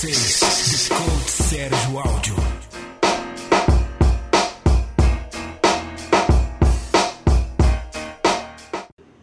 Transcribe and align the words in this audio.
vocês, 0.00 0.40
Sérgio 1.26 1.98
Áudio. 1.98 2.34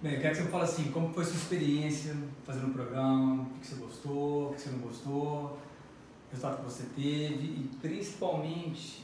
Bem, 0.03 0.13
eu 0.13 0.21
quero 0.21 0.35
que 0.35 0.43
você 0.43 0.49
fale 0.49 0.63
assim, 0.65 0.91
como 0.91 1.11
foi 1.11 1.25
sua 1.25 1.35
experiência 1.35 2.15
fazendo 2.45 2.67
o 2.67 2.73
programa, 2.73 3.41
o 3.41 3.59
que 3.59 3.65
você 3.65 3.75
gostou, 3.75 4.51
o 4.51 4.53
que 4.53 4.61
você 4.61 4.69
não 4.69 4.79
gostou, 4.79 5.23
o 5.23 5.57
resultado 6.29 6.57
que 6.57 6.63
você 6.65 6.83
teve 6.95 7.43
e 7.43 7.69
principalmente 7.81 9.03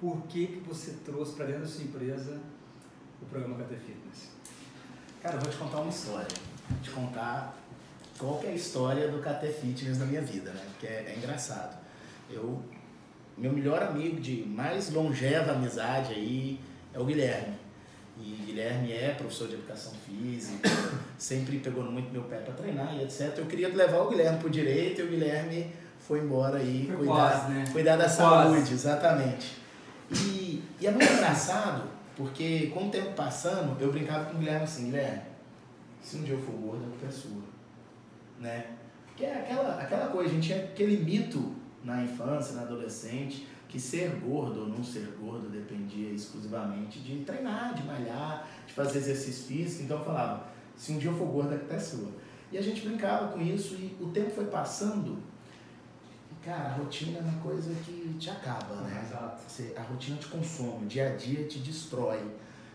por 0.00 0.22
que, 0.28 0.46
que 0.46 0.60
você 0.60 0.92
trouxe 1.04 1.32
para 1.32 1.46
dentro 1.46 1.62
da 1.62 1.68
sua 1.68 1.82
empresa 1.82 2.40
o 3.20 3.26
programa 3.26 3.56
KT 3.56 3.74
Fitness. 3.74 4.30
Cara, 5.20 5.34
eu 5.34 5.40
vou 5.40 5.50
te 5.50 5.56
contar 5.56 5.80
uma 5.80 5.90
história. 5.90 6.28
Vou 6.70 6.80
te 6.80 6.90
contar 6.90 7.63
qual 8.18 8.38
que 8.38 8.46
é 8.46 8.50
a 8.50 8.54
história 8.54 9.08
do 9.08 9.18
KT 9.18 9.46
Fitness 9.60 9.98
na 9.98 10.06
minha 10.06 10.22
vida, 10.22 10.50
né? 10.50 10.62
Porque 10.70 10.86
é, 10.86 11.06
é 11.08 11.14
engraçado. 11.16 11.76
Eu, 12.30 12.62
meu 13.36 13.52
melhor 13.52 13.82
amigo 13.82 14.20
de 14.20 14.44
mais 14.46 14.90
longeva 14.92 15.52
amizade 15.52 16.12
aí 16.12 16.60
é 16.92 16.98
o 16.98 17.04
Guilherme. 17.04 17.56
E 18.16 18.38
o 18.42 18.46
Guilherme 18.46 18.92
é 18.92 19.10
professor 19.10 19.48
de 19.48 19.54
educação 19.54 19.92
física, 20.06 20.70
sempre 21.18 21.58
pegou 21.58 21.82
muito 21.82 22.12
meu 22.12 22.22
pé 22.22 22.36
para 22.36 22.54
treinar 22.54 22.94
e 22.94 23.02
etc. 23.02 23.36
Eu 23.36 23.46
queria 23.46 23.68
levar 23.68 23.98
o 24.02 24.08
Guilherme 24.08 24.38
pro 24.38 24.48
direito 24.48 25.00
e 25.00 25.04
o 25.04 25.08
Guilherme 25.08 25.72
foi 25.98 26.20
embora 26.20 26.58
aí 26.58 26.92
cuidar, 26.96 27.48
né? 27.48 27.64
cuidar 27.72 27.96
da 27.96 28.08
saúde, 28.08 28.72
exatamente. 28.72 29.56
E, 30.12 30.62
e 30.80 30.86
é 30.86 30.90
muito 30.90 31.12
engraçado, 31.12 31.88
porque 32.16 32.68
com 32.68 32.86
o 32.86 32.90
tempo 32.90 33.12
passando, 33.14 33.76
eu 33.80 33.90
brincava 33.90 34.26
com 34.26 34.36
o 34.36 34.38
Guilherme 34.38 34.62
assim, 34.62 34.84
Guilherme, 34.86 35.22
se 36.00 36.16
um 36.18 36.22
dia 36.22 36.34
eu 36.34 36.42
for 36.42 36.52
gordo, 36.52 36.84
a 36.84 36.88
culpa 36.90 37.06
é 37.06 37.10
sua. 37.10 37.53
Né? 38.40 38.66
Porque 39.06 39.24
é 39.24 39.40
aquela, 39.40 39.80
aquela 39.80 40.08
coisa, 40.08 40.30
a 40.30 40.32
gente 40.34 40.46
tinha 40.46 40.64
aquele 40.64 41.04
mito 41.04 41.54
na 41.84 42.02
infância, 42.02 42.56
na 42.56 42.62
adolescente, 42.62 43.46
que 43.68 43.80
ser 43.80 44.10
gordo 44.20 44.60
ou 44.60 44.68
não 44.68 44.84
ser 44.84 45.16
gordo 45.20 45.48
dependia 45.48 46.10
exclusivamente 46.10 47.00
de 47.00 47.24
treinar, 47.24 47.74
de 47.74 47.82
malhar, 47.84 48.48
de 48.66 48.72
fazer 48.72 48.98
exercício 48.98 49.46
físico. 49.46 49.82
Então 49.84 49.98
eu 49.98 50.04
falava, 50.04 50.46
se 50.76 50.92
um 50.92 50.98
dia 50.98 51.10
eu 51.10 51.16
for 51.16 51.26
gordo, 51.26 51.60
é 51.68 51.78
sua. 51.78 52.08
E 52.52 52.58
a 52.58 52.62
gente 52.62 52.86
brincava 52.86 53.32
com 53.32 53.40
isso 53.40 53.74
e 53.74 53.96
o 54.00 54.10
tempo 54.10 54.30
foi 54.30 54.46
passando. 54.46 55.18
E, 56.30 56.44
cara, 56.44 56.68
a 56.68 56.72
rotina 56.74 57.18
é 57.18 57.20
uma 57.20 57.40
coisa 57.40 57.74
que 57.84 58.14
te 58.18 58.30
acaba, 58.30 58.76
né? 58.76 59.02
Exato. 59.04 59.42
Você, 59.46 59.74
a 59.76 59.82
rotina 59.82 60.16
te 60.18 60.28
consome, 60.28 60.84
o 60.84 60.86
dia 60.86 61.12
a 61.12 61.16
dia 61.16 61.44
te 61.48 61.58
destrói. 61.58 62.24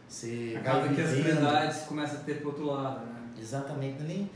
Você 0.05 0.55
Acaba 0.59 0.89
que 0.89 0.99
as 0.99 1.11
prioridades 1.11 1.81
começam 1.83 2.19
a 2.19 2.23
ter 2.23 2.39
pro 2.39 2.49
outro 2.49 2.65
lado, 2.65 3.05
né? 3.05 3.21
Exatamente, 3.39 4.01
é 4.01 4.05
nem 4.05 4.29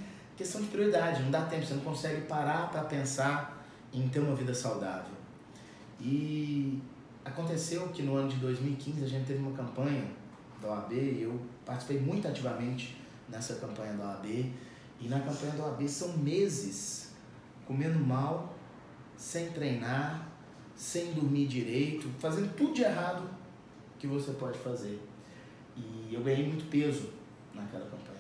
questão 0.44 0.62
de 0.62 0.68
prioridade, 0.68 1.24
não 1.24 1.32
dá 1.32 1.46
tempo, 1.46 1.66
você 1.66 1.74
não 1.74 1.84
consegue 1.84 2.22
parar 2.28 2.70
para 2.70 2.84
pensar 2.84 3.66
em 3.94 4.10
ter 4.10 4.20
uma 4.20 4.36
vida 4.36 4.54
saudável. 4.54 5.16
E 6.02 6.82
aconteceu 7.24 7.88
que 7.90 8.04
no 8.04 8.18
ano 8.18 8.28
de 8.28 8.36
2015 8.36 9.06
a 9.06 9.08
gente 9.08 9.26
teve 9.26 9.40
uma 9.40 9.54
campanha 9.54 10.06
da 10.62 10.68
OAB, 10.68 10.92
e 10.92 11.22
eu 11.22 11.40
participei 11.66 12.02
muito 12.02 12.28
ativamente 12.28 12.98
nessa 13.30 13.56
campanha 13.56 13.94
da 13.94 14.04
OAB, 14.04 14.26
e 15.00 15.08
na 15.08 15.22
campanha 15.22 15.54
da 15.54 15.64
OAB 15.64 15.88
são 15.88 16.18
meses 16.18 17.14
comendo 17.66 17.98
mal, 18.00 18.54
sem 19.16 19.50
treinar, 19.52 20.28
sem 20.76 21.14
dormir 21.14 21.48
direito, 21.48 22.10
fazendo 22.20 22.54
tudo 22.58 22.74
de 22.74 22.82
errado 22.82 23.30
que 23.98 24.08
você 24.08 24.34
pode 24.34 24.60
fazer. 24.60 25.02
E 25.78 26.14
eu 26.14 26.22
ganhei 26.22 26.46
muito 26.46 26.70
peso 26.70 27.12
naquela 27.54 27.86
campanha. 27.86 28.13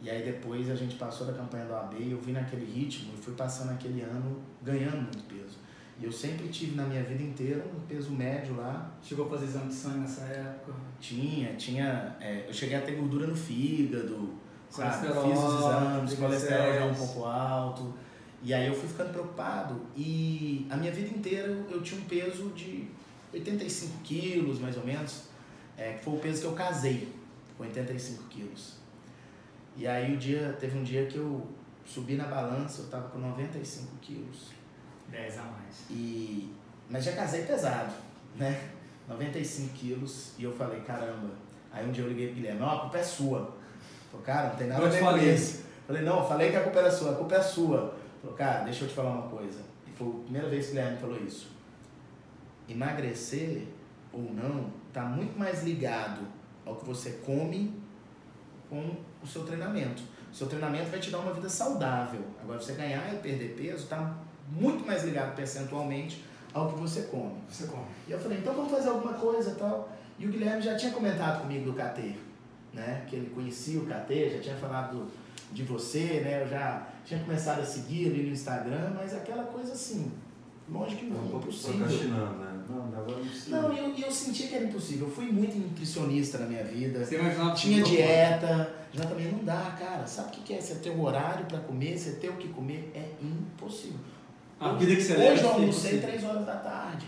E 0.00 0.08
aí 0.08 0.22
depois 0.22 0.70
a 0.70 0.76
gente 0.76 0.96
passou 0.96 1.26
da 1.26 1.32
campanha 1.32 1.64
da 1.64 1.74
OAB 1.74 1.94
e 2.00 2.12
eu 2.12 2.20
vim 2.20 2.32
naquele 2.32 2.64
ritmo 2.64 3.12
e 3.18 3.22
fui 3.22 3.34
passando 3.34 3.70
aquele 3.70 4.02
ano 4.02 4.40
ganhando 4.62 5.02
muito 5.02 5.24
peso. 5.24 5.58
E 6.00 6.04
eu 6.04 6.12
sempre 6.12 6.46
tive 6.48 6.76
na 6.76 6.84
minha 6.84 7.02
vida 7.02 7.22
inteira 7.22 7.64
um 7.76 7.80
peso 7.80 8.12
médio 8.12 8.56
lá. 8.56 8.92
Chegou 9.02 9.26
a 9.26 9.30
fazer 9.30 9.46
exame 9.46 9.68
de 9.68 9.74
sangue 9.74 9.98
nessa 9.98 10.22
época. 10.22 10.72
Tinha, 11.00 11.54
tinha. 11.54 12.16
é, 12.20 12.44
eu 12.46 12.54
cheguei 12.54 12.76
a 12.76 12.82
ter 12.82 12.92
gordura 12.92 13.26
no 13.26 13.34
fígado, 13.34 14.34
sabe? 14.70 15.08
Fiz 15.08 15.38
os 15.38 15.54
exames, 15.54 16.14
colesterol 16.14 16.74
já 16.74 16.84
um 16.84 16.94
pouco 16.94 17.24
alto. 17.24 17.94
E 18.40 18.54
aí 18.54 18.68
eu 18.68 18.74
fui 18.74 18.88
ficando 18.88 19.10
preocupado. 19.10 19.80
E 19.96 20.64
a 20.70 20.76
minha 20.76 20.92
vida 20.92 21.08
inteira 21.08 21.48
eu, 21.48 21.68
eu 21.68 21.82
tinha 21.82 22.00
um 22.00 22.04
peso 22.04 22.50
de 22.50 22.86
85 23.32 23.98
quilos, 24.04 24.60
mais 24.60 24.76
ou 24.76 24.84
menos. 24.84 25.24
É, 25.76 25.94
que 25.94 26.04
foi 26.04 26.14
o 26.14 26.18
peso 26.18 26.42
que 26.42 26.46
eu 26.46 26.52
casei, 26.52 27.12
com 27.56 27.64
85 27.64 28.22
quilos. 28.28 28.78
E 29.78 29.86
aí 29.86 30.12
o 30.12 30.18
dia, 30.18 30.56
teve 30.58 30.76
um 30.76 30.82
dia 30.82 31.06
que 31.06 31.16
eu 31.16 31.46
subi 31.86 32.16
na 32.16 32.24
balança, 32.24 32.82
eu 32.82 32.88
tava 32.88 33.08
com 33.10 33.18
95 33.20 33.96
quilos. 34.00 34.50
10 35.08 35.38
a 35.38 35.42
mais. 35.42 35.84
E, 35.88 36.52
mas 36.90 37.04
já 37.04 37.12
casei 37.12 37.44
pesado, 37.44 37.94
né? 38.34 38.70
95 39.08 39.72
quilos. 39.74 40.32
E 40.36 40.42
eu 40.42 40.52
falei, 40.52 40.80
caramba. 40.80 41.30
Aí 41.72 41.88
um 41.88 41.92
dia 41.92 42.02
eu 42.02 42.08
liguei 42.08 42.26
pro 42.26 42.34
Guilherme, 42.34 42.58
não, 42.58 42.68
a 42.68 42.80
culpa 42.80 42.98
é 42.98 43.02
sua. 43.04 43.54
Falei, 44.10 44.26
cara, 44.26 44.48
não 44.48 44.56
tem 44.56 44.66
nada 44.66 44.82
Eu 44.82 44.86
a 44.86 44.90
ver 44.90 45.00
com 45.00 45.16
isso. 45.16 45.64
Falei, 45.86 46.02
não, 46.02 46.18
eu 46.18 46.28
falei 46.28 46.50
que 46.50 46.56
a 46.56 46.62
culpa 46.64 46.78
era 46.80 46.90
sua, 46.90 47.12
a 47.12 47.14
culpa 47.14 47.34
é 47.36 47.40
sua. 47.40 47.94
Falei, 48.20 48.36
cara, 48.36 48.64
deixa 48.64 48.84
eu 48.84 48.88
te 48.88 48.94
falar 48.94 49.12
uma 49.12 49.28
coisa. 49.28 49.60
E 49.86 49.96
foi 49.96 50.08
a 50.08 50.24
primeira 50.24 50.48
vez 50.48 50.66
que 50.66 50.72
o 50.72 50.74
Guilherme 50.74 50.98
falou 50.98 51.16
isso. 51.24 51.52
Emagrecer 52.68 53.68
ou 54.12 54.22
não 54.22 54.72
tá 54.92 55.04
muito 55.04 55.38
mais 55.38 55.62
ligado 55.62 56.22
ao 56.66 56.74
que 56.74 56.84
você 56.84 57.12
come 57.24 57.80
com 58.68 58.96
o 59.22 59.26
seu 59.26 59.44
treinamento. 59.44 60.02
O 60.32 60.34
seu 60.34 60.46
treinamento 60.46 60.90
vai 60.90 61.00
te 61.00 61.10
dar 61.10 61.18
uma 61.18 61.32
vida 61.32 61.48
saudável. 61.48 62.20
Agora, 62.42 62.60
você 62.60 62.72
ganhar 62.72 63.12
e 63.14 63.18
perder 63.18 63.54
peso 63.56 63.86
tá 63.86 64.14
muito 64.50 64.86
mais 64.86 65.04
ligado 65.04 65.34
percentualmente 65.34 66.24
ao 66.52 66.72
que 66.72 66.78
você 66.80 67.02
come. 67.02 67.34
Você 67.48 67.66
come. 67.66 67.84
E 68.06 68.12
eu 68.12 68.18
falei, 68.18 68.38
então 68.38 68.54
vamos 68.54 68.70
fazer 68.70 68.88
alguma 68.90 69.14
coisa 69.14 69.50
e 69.50 69.54
tal. 69.54 69.90
E 70.18 70.26
o 70.26 70.30
Guilherme 70.30 70.60
já 70.62 70.76
tinha 70.76 70.92
comentado 70.92 71.42
comigo 71.42 71.70
do 71.70 71.72
KT, 71.74 72.16
né? 72.74 73.04
Que 73.08 73.16
ele 73.16 73.30
conhecia 73.30 73.78
o 73.80 73.86
KT, 73.86 74.30
já 74.36 74.40
tinha 74.40 74.56
falado 74.56 74.96
do- 74.98 75.10
de 75.52 75.62
você, 75.62 76.20
né? 76.24 76.42
Eu 76.42 76.48
já 76.48 76.86
tinha 77.04 77.20
começado 77.20 77.60
a 77.60 77.64
seguir 77.64 78.06
ali 78.10 78.22
no 78.24 78.32
Instagram, 78.32 78.90
mas 78.94 79.14
aquela 79.14 79.44
coisa 79.44 79.72
assim, 79.72 80.12
longe 80.68 80.96
que 80.96 81.06
não, 81.06 81.24
impossível. 81.26 81.78
Procrastinando, 81.78 82.34
né? 82.38 82.57
Não, 82.68 82.84
agora 82.84 83.16
não 83.18 83.26
precisa. 83.26 83.60
Não, 83.62 83.72
e 83.72 83.78
eu, 83.78 83.94
e 83.94 84.02
eu 84.02 84.10
sentia 84.12 84.46
que 84.48 84.54
era 84.54 84.64
impossível. 84.64 85.06
Eu 85.08 85.12
fui 85.14 85.26
muito 85.26 85.56
nutricionista 85.56 86.38
na 86.38 86.46
minha 86.46 86.64
vida. 86.64 87.04
Você 87.04 87.16
imaginava 87.18 87.50
que 87.54 87.60
Tinha 87.60 87.82
dieta, 87.82 88.74
já 88.92 89.04
também 89.06 89.32
não 89.32 89.44
dá, 89.44 89.76
cara. 89.78 90.06
Sabe 90.06 90.28
o 90.28 90.30
que 90.32 90.40
que 90.42 90.54
é? 90.54 90.60
Você 90.60 90.74
ter 90.76 90.90
um 90.90 91.00
horário 91.02 91.46
pra 91.46 91.58
comer, 91.60 91.96
você 91.98 92.12
ter 92.12 92.28
o 92.28 92.34
que 92.36 92.48
comer, 92.48 92.92
é 92.94 93.10
impossível. 93.24 93.98
A 94.60 94.72
vida 94.72 94.94
que 94.96 95.02
você 95.02 95.14
leva. 95.16 95.32
Hoje 95.34 95.42
eu 95.42 95.48
é 95.48 95.52
almocei 95.52 95.90
impossível. 95.92 96.00
3 96.08 96.24
horas 96.24 96.46
da 96.46 96.56
tarde. 96.56 97.06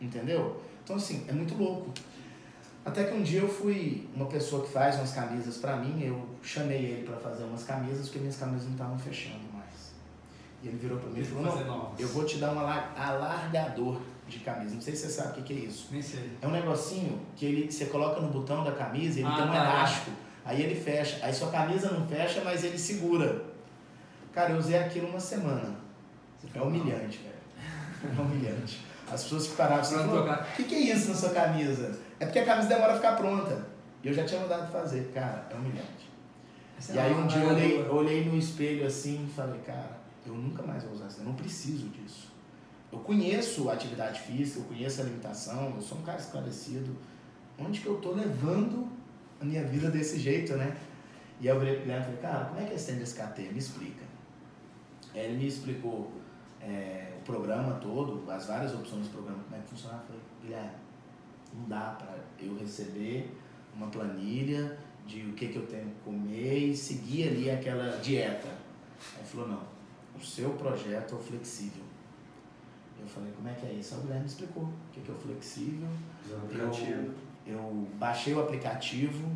Entendeu? 0.00 0.60
Então, 0.82 0.96
assim, 0.96 1.24
é 1.28 1.32
muito 1.32 1.54
louco. 1.56 1.90
Até 2.84 3.04
que 3.04 3.14
um 3.14 3.22
dia 3.22 3.40
eu 3.40 3.48
fui, 3.48 4.06
uma 4.14 4.26
pessoa 4.26 4.62
que 4.64 4.70
faz 4.70 4.96
umas 4.96 5.12
camisas 5.12 5.56
pra 5.56 5.76
mim, 5.76 6.02
eu 6.02 6.28
chamei 6.42 6.84
ele 6.84 7.06
pra 7.06 7.16
fazer 7.16 7.44
umas 7.44 7.62
camisas, 7.64 8.06
porque 8.06 8.18
minhas 8.18 8.36
camisas 8.36 8.64
não 8.64 8.72
estavam 8.72 8.98
fechando 8.98 9.40
mais. 9.54 9.94
E 10.62 10.68
ele 10.68 10.76
virou 10.76 10.98
pra 10.98 11.08
mim 11.08 11.16
e 11.18 11.20
eu 11.20 11.26
falou: 11.26 11.64
Não, 11.64 11.92
eu 11.98 12.08
vou 12.08 12.24
te 12.26 12.36
dar 12.36 12.52
um 12.52 12.58
alar- 12.58 12.92
alargador 12.98 13.98
de 14.28 14.38
camisa. 14.40 14.74
Não 14.74 14.80
sei 14.80 14.94
se 14.96 15.02
você 15.06 15.12
sabe 15.12 15.28
o 15.30 15.32
que 15.34 15.42
que 15.42 15.52
é 15.52 15.66
isso. 15.66 15.88
Nem 15.90 16.00
sei. 16.02 16.30
É 16.40 16.46
um 16.46 16.50
negocinho 16.50 17.20
que 17.36 17.44
ele, 17.46 17.70
você 17.70 17.86
coloca 17.86 18.20
no 18.20 18.28
botão 18.28 18.64
da 18.64 18.72
camisa 18.72 19.18
e 19.20 19.22
ele 19.22 19.28
Ah, 19.30 19.36
tem 19.36 19.44
um 19.44 19.48
tá. 19.48 19.56
elástico. 19.56 20.10
Aí 20.44 20.62
ele 20.62 20.74
fecha. 20.74 21.24
Aí 21.24 21.32
sua 21.32 21.50
camisa 21.50 21.90
não 21.90 22.06
fecha, 22.06 22.42
mas 22.44 22.64
ele 22.64 22.78
segura. 22.78 23.44
Cara, 24.32 24.50
eu 24.52 24.58
usei 24.58 24.78
aquilo 24.78 25.08
uma 25.08 25.20
semana. 25.20 25.76
É 26.54 26.60
humilhante, 26.60 27.18
velho. 27.18 28.14
É 28.18 28.20
humilhante. 28.20 28.84
As 29.10 29.22
pessoas 29.22 29.46
que 29.48 29.54
paravam 29.56 29.80
assim, 29.80 29.94
Pra 29.96 30.04
"Pô, 30.04 30.10
trocar. 30.12 30.48
o 30.52 30.56
que, 30.56 30.64
que 30.64 30.74
é 30.74 30.80
isso 30.94 31.08
na 31.08 31.14
sua 31.14 31.30
camisa? 31.30 31.98
É 32.18 32.24
porque 32.26 32.38
a 32.38 32.44
camisa 32.44 32.68
demora 32.68 32.92
a 32.92 32.96
ficar 32.96 33.16
pronta. 33.16 33.66
E 34.02 34.08
eu 34.08 34.14
já 34.14 34.24
tinha 34.24 34.40
mandado 34.40 34.70
fazer. 34.72 35.10
Cara, 35.14 35.46
é 35.50 35.54
humilhante. 35.54 36.10
Essa 36.78 36.92
E 36.94 36.98
é 36.98 37.02
aí 37.02 37.14
um 37.14 37.26
dia 37.26 37.40
eu 37.42 37.48
olhei, 37.50 37.88
olhei 37.88 38.24
no 38.24 38.36
espelho 38.36 38.86
assim 38.86 39.26
e 39.28 39.32
falei, 39.32 39.60
cara, 39.60 39.98
eu 40.26 40.34
nunca 40.34 40.62
mais 40.62 40.82
vou 40.82 40.92
usar 40.94 41.06
isso, 41.06 41.20
eu 41.20 41.24
não 41.24 41.34
preciso 41.34 41.88
disso. 41.88 42.32
Eu 42.94 43.00
conheço 43.00 43.68
a 43.68 43.72
atividade 43.72 44.20
física, 44.20 44.60
eu 44.60 44.64
conheço 44.66 45.00
a 45.00 45.04
alimentação, 45.04 45.74
eu 45.74 45.82
sou 45.82 45.98
um 45.98 46.02
cara 46.02 46.18
esclarecido. 46.18 46.96
Onde 47.58 47.80
que 47.80 47.86
eu 47.86 47.96
tô 48.00 48.12
levando 48.12 48.88
a 49.40 49.44
minha 49.44 49.64
vida 49.64 49.90
desse 49.90 50.16
jeito, 50.16 50.54
né? 50.54 50.76
E 51.40 51.48
eu 51.48 51.58
virei 51.58 51.74
pro 51.74 51.82
Guilherme 51.82 52.02
e 52.02 52.06
falei, 52.06 52.20
cara, 52.20 52.44
como 52.44 52.60
é 52.60 52.64
que 52.64 52.72
é 52.72 52.76
esse 52.76 52.86
trem 52.86 52.98
desse 53.00 53.20
KT? 53.20 53.52
Me 53.52 53.58
explica. 53.58 54.04
Ele 55.12 55.38
me 55.38 55.46
explicou 55.48 56.12
é, 56.60 57.14
o 57.18 57.24
programa 57.24 57.74
todo, 57.74 58.30
as 58.30 58.46
várias 58.46 58.72
opções 58.72 59.08
do 59.08 59.12
programa, 59.12 59.42
como 59.42 59.56
é 59.56 59.58
que 59.58 59.70
funcionava. 59.70 60.02
Eu 60.02 60.06
falei, 60.06 60.22
Guilherme, 60.42 60.76
não 61.52 61.68
dá 61.68 61.96
para 61.98 62.16
eu 62.46 62.56
receber 62.56 63.36
uma 63.74 63.88
planilha 63.88 64.78
de 65.04 65.22
o 65.22 65.32
que, 65.32 65.48
que 65.48 65.56
eu 65.56 65.66
tenho 65.66 65.86
que 65.86 66.00
comer 66.04 66.58
e 66.68 66.76
seguir 66.76 67.28
ali 67.28 67.50
aquela 67.50 67.96
dieta. 67.98 68.48
Aí 69.18 69.24
falou, 69.24 69.48
não, 69.48 69.62
o 70.16 70.24
seu 70.24 70.50
projeto 70.50 71.16
é 71.16 71.18
o 71.18 71.20
flexível. 71.20 71.93
Eu 73.00 73.06
falei, 73.06 73.32
como 73.32 73.48
é 73.48 73.52
que 73.52 73.66
é 73.66 73.72
isso? 73.72 73.94
Aí 73.94 74.00
o 74.00 74.02
Guilherme 74.02 74.24
me 74.24 74.30
explicou 74.30 74.64
o 74.64 74.72
que, 74.92 75.00
que 75.00 75.10
é 75.10 75.14
o 75.14 75.18
flexível. 75.18 75.88
Aplicativo. 76.44 77.14
Eu 77.46 77.86
baixei 77.98 78.34
o 78.34 78.40
aplicativo 78.40 79.30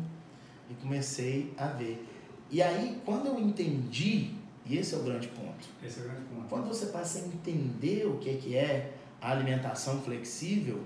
e 0.69 0.73
comecei 0.75 1.53
a 1.57 1.67
ver. 1.67 2.05
E 2.49 2.61
aí, 2.63 2.99
quando 3.05 3.27
eu 3.27 3.39
entendi 3.39 4.33
E 4.65 4.77
esse 4.77 4.93
é 4.93 4.97
o 4.99 5.03
grande 5.03 5.27
ponto. 5.29 5.67
Esse 5.83 5.99
é 5.99 6.03
o 6.03 6.05
grande 6.05 6.21
ponto. 6.25 6.47
Quando 6.47 6.67
você 6.67 6.87
passa 6.87 7.19
a 7.19 7.21
entender 7.21 8.05
o 8.05 8.17
que, 8.17 8.35
que 8.37 8.55
é 8.55 8.93
a 9.19 9.31
alimentação 9.31 9.99
flexível, 10.01 10.83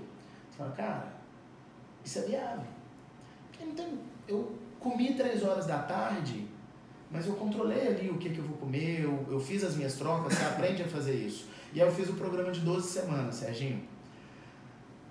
você 0.50 0.58
fala, 0.58 0.70
cara, 0.72 1.12
isso 2.02 2.18
é 2.20 2.22
viável. 2.22 2.64
Porque 3.50 3.64
não 3.64 3.74
tem, 3.74 3.98
eu 4.26 4.56
comi 4.80 5.14
três 5.14 5.42
horas 5.42 5.66
da 5.66 5.78
tarde, 5.80 6.46
mas 7.10 7.26
eu 7.26 7.34
controlei 7.34 7.88
ali 7.88 8.08
o 8.08 8.16
que, 8.16 8.30
que 8.30 8.38
eu 8.38 8.44
vou 8.44 8.56
comer, 8.56 9.02
eu, 9.02 9.26
eu 9.30 9.38
fiz 9.38 9.62
as 9.62 9.76
minhas 9.76 9.94
trocas, 9.94 10.32
você 10.32 10.44
aprende 10.44 10.82
a 10.82 10.88
fazer 10.88 11.14
isso. 11.14 11.48
E 11.74 11.82
aí 11.82 11.88
eu 11.88 11.92
fiz 11.92 12.08
o 12.08 12.12
programa 12.14 12.52
de 12.52 12.60
12 12.60 12.88
semanas, 12.88 13.34
Serginho. 13.34 13.82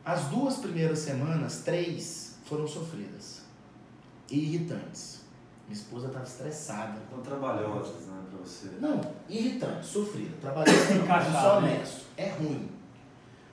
As 0.05 0.25
duas 0.25 0.55
primeiras 0.55 0.99
semanas, 0.99 1.61
três, 1.63 2.37
foram 2.45 2.65
sofridas 2.65 3.41
e 4.31 4.39
irritantes. 4.39 5.23
Minha 5.67 5.77
esposa 5.77 6.07
estava 6.07 6.23
estressada. 6.23 7.01
Então 7.05 7.21
trabalhosas, 7.21 8.07
né, 8.07 8.17
pra 8.29 8.39
você. 8.39 8.69
Não, 8.79 9.01
irritante, 9.27 9.85
sofrida. 9.85 10.35
Trabalhando 10.39 11.03
Encaixado, 11.03 11.31
só 11.33 11.61
né? 11.61 11.73
honesto. 11.73 12.05
É 12.15 12.29
ruim. 12.29 12.69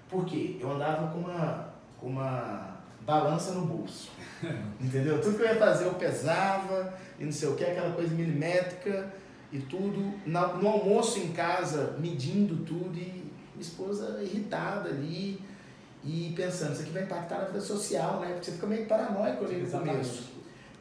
Por 0.09 0.25
quê? 0.25 0.57
Eu 0.61 0.71
andava 0.73 1.09
com 1.13 1.19
uma, 1.19 1.69
com 1.99 2.07
uma 2.07 2.77
balança 3.01 3.53
no 3.53 3.67
bolso. 3.67 4.11
Entendeu? 4.81 5.21
Tudo 5.21 5.37
que 5.37 5.43
eu 5.43 5.49
ia 5.49 5.59
fazer 5.59 5.87
eu 5.87 5.95
pesava 5.95 6.95
e 7.19 7.25
não 7.25 7.33
sei 7.33 7.49
o 7.49 7.57
que, 7.57 7.65
aquela 7.65 7.93
coisa 7.93 8.15
milimétrica 8.15 9.13
e 9.53 9.59
tudo. 9.61 10.13
No 10.27 10.69
almoço 10.69 11.19
em 11.19 11.33
casa, 11.33 11.97
medindo 11.99 12.65
tudo 12.65 12.97
e 12.97 13.31
minha 13.55 13.61
esposa 13.61 14.23
irritada 14.23 14.89
ali 14.89 15.41
e 16.05 16.33
pensando, 16.35 16.73
isso 16.73 16.83
aqui 16.83 16.93
vai 16.93 17.03
impactar 17.03 17.39
na 17.39 17.45
vida 17.47 17.61
social, 17.61 18.21
né? 18.21 18.29
Porque 18.29 18.47
você 18.47 18.53
fica 18.53 18.67
meio 18.67 18.87
paranoico 18.87 19.45
ali 19.45 19.57
no 19.63 19.71
começo. 19.71 20.31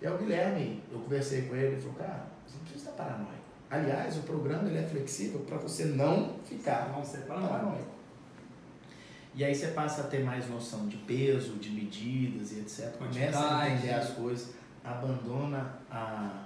E 0.02 0.08
aí 0.08 0.14
o 0.14 0.18
Guilherme, 0.18 0.82
eu 0.92 1.00
conversei 1.00 1.42
com 1.44 1.56
ele, 1.56 1.74
ele 1.74 1.82
falou, 1.82 1.96
cara, 1.96 2.26
você 2.48 2.56
não 2.58 2.64
precisa 2.64 2.90
estar 2.92 3.04
paranoico. 3.04 3.34
Aliás, 3.70 4.18
o 4.18 4.22
programa 4.22 4.68
ele 4.68 4.80
é 4.80 4.84
flexível 4.84 5.42
para 5.42 5.58
você 5.58 5.86
não 5.86 6.36
ficar 6.46 6.90
Não, 6.90 7.04
você 7.04 7.18
para 7.20 7.40
não. 7.40 7.48
paranoico. 7.48 8.00
E 9.36 9.44
aí 9.44 9.54
você 9.54 9.68
passa 9.68 10.02
a 10.02 10.04
ter 10.06 10.24
mais 10.24 10.50
noção 10.50 10.88
de 10.88 10.98
peso, 10.98 11.54
de 11.58 11.70
medidas 11.70 12.52
e 12.52 12.60
etc. 12.62 12.98
Começa 12.98 13.58
a 13.58 13.70
entender 13.70 13.94
as 13.94 14.10
coisas, 14.12 14.54
abandona 14.84 15.76
a, 15.92 16.46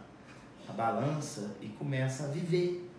a 0.68 0.72
balança 0.72 1.56
e 1.62 1.68
começa 1.68 2.26
a 2.26 2.28
viver 2.28 2.90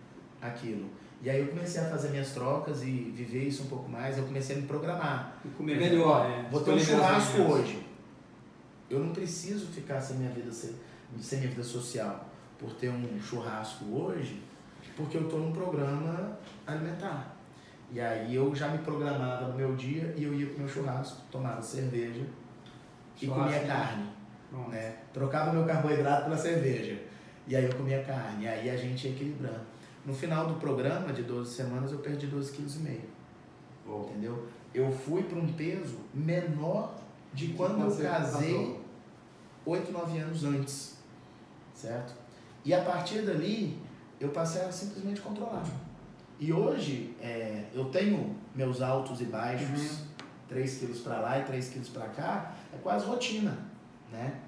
aquilo. 0.41 0.89
E 1.21 1.29
aí 1.29 1.41
eu 1.41 1.47
comecei 1.47 1.81
a 1.81 1.85
fazer 1.85 2.09
minhas 2.09 2.31
trocas 2.33 2.83
e 2.83 2.91
viver 3.15 3.47
isso 3.47 3.63
um 3.63 3.67
pouco 3.67 3.89
mais, 3.89 4.17
eu 4.17 4.25
comecei 4.25 4.57
a 4.57 4.59
me 4.59 4.67
programar. 4.67 5.39
E 5.43 5.47
comer 5.49 5.77
melhor, 5.77 6.27
né? 6.27 6.47
Vou 6.51 6.61
ter 6.61 6.71
um 6.71 6.79
churrasco 6.79 7.41
hoje. 7.41 7.85
Eu 8.89 8.99
não 8.99 9.11
preciso 9.11 9.67
ficar 9.67 9.99
sem 9.99 10.17
minha 10.17 10.29
vida, 10.29 10.51
sem, 10.51 10.75
sem 11.19 11.39
minha 11.39 11.49
vida 11.49 11.63
social 11.63 12.29
por 12.59 12.73
ter 12.73 12.89
um 12.89 13.19
churrasco 13.19 13.85
hoje, 13.85 14.41
porque 14.95 15.17
eu 15.17 15.23
estou 15.23 15.39
num 15.39 15.51
programa 15.51 16.37
alimentar. 16.65 17.35
E 17.91 17.99
aí 17.99 18.35
eu 18.35 18.53
já 18.55 18.67
me 18.69 18.79
programava 18.79 19.47
no 19.47 19.55
meu 19.55 19.75
dia 19.75 20.13
e 20.17 20.23
eu 20.23 20.33
ia 20.33 20.47
pro 20.47 20.59
meu 20.59 20.67
churrasco, 20.67 21.21
tomava 21.31 21.61
cerveja 21.61 22.25
e 23.21 23.25
Churrasco, 23.25 23.45
comia 23.45 23.61
né? 23.61 23.67
carne. 23.67 24.15
Né? 24.69 24.95
Trocava 25.13 25.51
meu 25.51 25.65
carboidrato 25.65 26.25
pela 26.25 26.37
cerveja. 26.37 27.01
E 27.47 27.55
aí 27.55 27.65
eu 27.65 27.75
comia 27.75 28.03
carne. 28.03 28.45
E 28.45 28.47
aí 28.47 28.69
a 28.69 28.77
gente 28.77 29.07
ia 29.07 29.13
equilibrando. 29.13 29.61
No 30.05 30.13
final 30.13 30.47
do 30.47 30.55
programa, 30.55 31.11
de 31.13 31.23
12 31.23 31.53
semanas, 31.55 31.91
eu 31.91 31.99
perdi 31.99 32.27
12,5 32.27 32.53
kg. 32.83 32.99
Bom, 33.85 34.07
Entendeu? 34.09 34.47
Eu 34.73 34.91
fui 34.91 35.23
para 35.23 35.37
um 35.39 35.47
peso 35.53 35.97
menor 36.13 36.95
de 37.33 37.49
quando 37.49 37.81
eu 37.81 37.95
casei 38.09 38.53
passou. 38.53 38.81
8, 39.65 39.91
9 39.91 40.17
anos 40.19 40.43
antes. 40.43 40.97
Certo? 41.73 42.13
E 42.63 42.73
a 42.73 42.81
partir 42.83 43.21
dali, 43.21 43.79
eu 44.19 44.29
passei 44.29 44.61
a 44.63 44.71
simplesmente 44.71 45.21
controlar. 45.21 45.63
E 46.39 46.51
hoje, 46.51 47.15
é, 47.21 47.65
eu 47.73 47.85
tenho 47.85 48.35
meus 48.53 48.81
altos 48.81 49.21
e 49.21 49.25
baixos, 49.25 49.69
Uhum. 49.99 50.05
3 50.49 50.77
quilos 50.77 50.99
para 50.99 51.19
lá 51.19 51.39
e 51.39 51.43
3 51.43 51.69
quilos 51.69 51.89
para 51.89 52.07
cá, 52.09 52.53
é 52.73 52.77
quase 52.77 53.05
rotina, 53.05 53.57
né? 54.11 54.39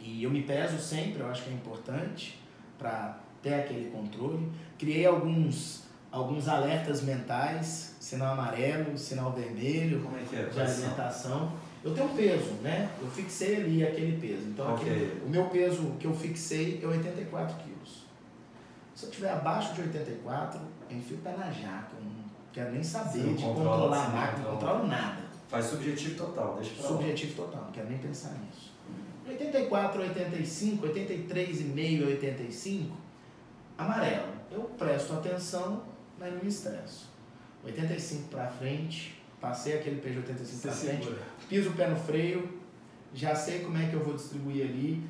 E 0.00 0.22
eu 0.22 0.30
me 0.30 0.42
peso 0.42 0.78
sempre, 0.78 1.20
eu 1.20 1.28
acho 1.28 1.42
que 1.44 1.50
é 1.50 1.52
importante 1.54 2.38
para 2.78 3.18
ter 3.42 3.54
aquele 3.54 3.90
controle. 3.90 4.50
Criei 4.78 5.06
alguns, 5.06 5.84
alguns 6.10 6.46
alertas 6.48 7.02
mentais, 7.02 7.96
sinal 8.00 8.34
amarelo, 8.34 8.96
sinal 8.98 9.32
vermelho, 9.32 10.00
como 10.02 10.16
é 10.16 10.22
que 10.22 10.36
é? 10.36 10.44
de 10.44 10.60
alimentação. 10.60 11.52
Eu 11.82 11.94
tenho 11.94 12.06
um 12.06 12.14
peso, 12.16 12.52
né? 12.62 12.88
Eu 13.00 13.06
fixei 13.10 13.56
ali 13.56 13.86
aquele 13.86 14.18
peso. 14.18 14.48
Então, 14.48 14.72
Ok. 14.74 14.90
aquele- 14.90 15.22
o 15.24 15.28
meu 15.28 15.44
peso 15.46 15.82
que 16.00 16.06
eu 16.06 16.14
fixei 16.14 16.80
é 16.82 16.86
84 16.86 17.56
quilos. 17.58 18.04
Se 18.94 19.04
eu 19.06 19.10
estiver 19.10 19.30
abaixo 19.32 19.74
de 19.74 19.82
84, 19.82 20.60
eu 20.90 20.96
enfio 20.96 21.16
o 21.18 21.20
pé 21.20 21.36
na 21.36 21.50
jaca. 21.50 21.90
Eu 21.98 22.04
não 22.04 22.24
quero 22.52 22.72
nem 22.72 22.82
saber 22.82 23.34
de 23.34 23.42
controla, 23.42 23.70
controlar 23.70 24.04
a 24.04 24.08
máquina, 24.08 24.44
não 24.44 24.52
controlo 24.52 24.86
nada. 24.86 25.24
Faz 25.48 25.66
subjetivo 25.66 26.16
total, 26.16 26.54
deixa 26.56 26.74
pra 26.74 26.82
lá. 26.84 26.88
Subjetivo 26.96 27.34
total, 27.42 27.62
não 27.64 27.72
quero 27.72 27.88
nem 27.88 27.98
pensar 27.98 28.30
nisso. 28.32 28.72
84, 29.26 30.02
85, 30.02 30.86
83,5, 30.86 32.06
85, 32.06 32.96
amarelo. 33.78 34.34
Eu 34.50 34.62
presto 34.62 35.12
atenção, 35.14 35.82
mas 36.18 36.32
não 36.32 36.42
me 36.42 36.48
estresso. 36.48 37.10
85 37.64 38.28
para 38.28 38.46
frente, 38.48 39.20
passei 39.40 39.78
aquele 39.78 40.00
peso 40.00 40.14
de 40.14 40.20
85 40.20 40.56
Você 40.56 40.68
para 40.68 40.76
frente, 40.76 41.08
piso 41.48 41.70
o 41.70 41.72
pé 41.72 41.88
no 41.88 41.96
freio, 41.96 42.60
já 43.14 43.34
sei 43.34 43.60
como 43.60 43.78
é 43.78 43.86
que 43.86 43.94
eu 43.94 44.04
vou 44.04 44.14
distribuir 44.14 44.66
ali, 44.66 45.02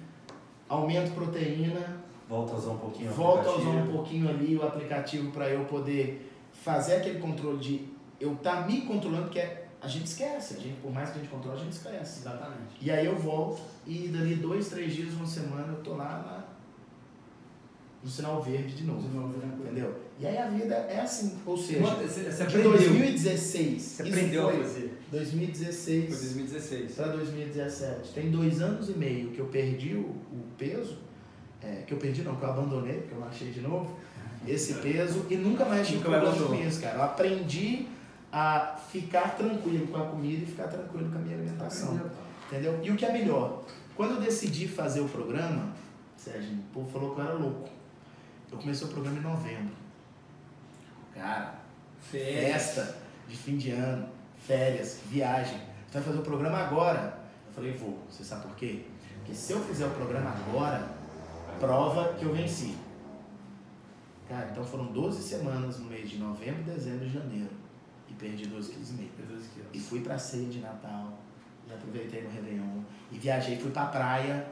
aumento 0.68 1.12
proteína, 1.14 2.04
Volta 2.28 2.54
a 2.54 2.56
usar 2.56 2.70
um 2.70 2.78
pouquinho 2.78 3.10
o 3.10 3.14
volto 3.14 3.48
a 3.48 3.56
usar 3.56 3.70
um 3.70 3.92
pouquinho 3.92 4.28
ali 4.30 4.56
o 4.56 4.62
aplicativo 4.66 5.30
para 5.30 5.50
eu 5.50 5.66
poder 5.66 6.32
fazer 6.52 6.96
aquele 6.96 7.18
controle 7.18 7.58
de 7.58 7.88
eu 8.18 8.32
estar 8.32 8.62
tá 8.62 8.66
me 8.66 8.80
controlando, 8.82 9.24
porque 9.24 9.40
é- 9.40 9.63
a 9.84 9.88
gente 9.88 10.06
esquece, 10.06 10.54
a 10.54 10.60
gente, 10.60 10.76
por 10.80 10.92
mais 10.92 11.10
que 11.10 11.18
a 11.18 11.20
gente 11.22 11.30
controle, 11.30 11.60
a 11.60 11.62
gente 11.64 11.72
esquece. 11.72 12.20
Exatamente. 12.20 12.74
E 12.80 12.90
aí 12.90 13.06
eu 13.06 13.16
volto 13.16 13.60
e 13.86 14.08
dali 14.08 14.34
dois, 14.36 14.68
três 14.68 14.94
dias, 14.94 15.12
uma 15.14 15.26
semana, 15.26 15.68
eu 15.72 15.82
tô 15.82 15.94
lá 15.94 16.04
na- 16.26 16.54
no 18.02 18.10
sinal 18.10 18.42
verde 18.42 18.74
de 18.74 18.84
novo. 18.84 19.00
De 19.08 19.14
novo, 19.16 19.38
né? 19.38 19.48
Entendeu? 19.60 19.94
E 20.20 20.26
aí 20.26 20.36
a 20.36 20.48
vida 20.48 20.74
é 20.74 21.00
assim, 21.00 21.38
ou 21.46 21.56
seja, 21.56 21.80
Você, 21.94 22.24
você 22.24 22.36
de 22.36 22.42
aprendeu. 22.42 22.70
2016, 22.72 23.82
Você 23.82 24.02
aprendeu 24.02 24.48
a 24.48 24.52
foi 24.52 24.62
fazer. 24.62 24.98
Foi 25.10 25.18
2016 25.20 26.08
2016. 26.10 26.92
para 26.92 27.06
2017. 27.08 28.12
Tem 28.12 28.30
dois 28.30 28.60
anos 28.60 28.88
e 28.90 28.92
meio 28.92 29.30
que 29.30 29.38
eu 29.38 29.46
perdi 29.46 29.94
o, 29.94 30.00
o 30.10 30.44
peso, 30.58 30.98
é, 31.62 31.82
que 31.86 31.92
eu 31.94 31.98
perdi 31.98 32.22
não, 32.22 32.36
que 32.36 32.42
eu 32.44 32.50
abandonei, 32.50 32.98
porque 33.00 33.14
eu 33.14 33.24
achei 33.24 33.50
de 33.50 33.60
novo, 33.62 33.96
esse 34.46 34.74
peso 34.84 35.24
e 35.30 35.36
nunca 35.36 35.64
mais 35.64 35.86
tive 35.86 35.98
Nunca 36.00 36.10
mais 36.10 36.22
problema 36.24 36.46
com 36.46 36.52
voltou. 36.52 36.68
isso, 36.68 36.80
cara. 36.82 36.96
Eu 36.98 37.02
aprendi 37.04 37.86
a 38.36 38.76
ficar 38.90 39.36
tranquilo 39.36 39.86
com 39.86 39.96
a 39.96 40.06
comida 40.06 40.42
e 40.42 40.46
ficar 40.46 40.66
tranquilo 40.66 41.08
com 41.08 41.18
a 41.18 41.20
minha 41.20 41.36
alimentação. 41.36 42.10
Entendeu? 42.48 42.80
E 42.82 42.90
o 42.90 42.96
que 42.96 43.04
é 43.04 43.12
melhor, 43.12 43.62
quando 43.94 44.14
eu 44.14 44.20
decidi 44.20 44.66
fazer 44.66 45.00
o 45.00 45.08
programa, 45.08 45.72
Sérgio, 46.16 46.52
o 46.54 46.74
povo 46.74 46.90
falou 46.90 47.14
que 47.14 47.20
eu 47.20 47.24
era 47.24 47.34
louco. 47.34 47.68
Eu 48.50 48.58
comecei 48.58 48.88
o 48.88 48.90
programa 48.90 49.18
em 49.18 49.22
novembro. 49.22 49.72
Cara, 51.14 51.60
festa 52.00 52.96
de 53.28 53.36
fim 53.36 53.56
de 53.56 53.70
ano, 53.70 54.08
férias, 54.36 54.98
viagem. 55.06 55.60
Você 55.86 55.98
vai 55.98 56.02
fazer 56.02 56.18
o 56.18 56.22
programa 56.22 56.58
agora. 56.58 57.16
Eu 57.46 57.54
falei, 57.54 57.72
vou. 57.72 58.00
Você 58.10 58.24
sabe 58.24 58.42
por 58.48 58.56
quê? 58.56 58.84
Porque 59.18 59.32
se 59.32 59.52
eu 59.52 59.60
fizer 59.60 59.86
o 59.86 59.90
programa 59.90 60.30
agora, 60.30 60.88
prova 61.60 62.14
que 62.14 62.24
eu 62.24 62.34
venci. 62.34 62.76
Cara, 64.28 64.48
então 64.50 64.64
foram 64.64 64.86
12 64.86 65.22
semanas 65.22 65.78
no 65.78 65.86
mês 65.86 66.10
de 66.10 66.18
novembro, 66.18 66.64
dezembro 66.64 67.06
e 67.06 67.10
janeiro. 67.10 67.63
E 68.08 68.12
perdi 68.14 68.46
12 68.46 68.72
quilos 68.72 68.90
e 68.90 68.92
meio. 68.94 69.10
E 69.72 69.78
fui 69.80 70.00
pra 70.00 70.18
ceia 70.18 70.48
de 70.48 70.60
Natal. 70.60 71.18
Já 71.68 71.74
aproveitei 71.74 72.22
no 72.22 72.30
Réveillon. 72.30 72.80
E 73.10 73.18
viajei, 73.18 73.56
fui 73.56 73.70
pra 73.70 73.86
praia. 73.86 74.46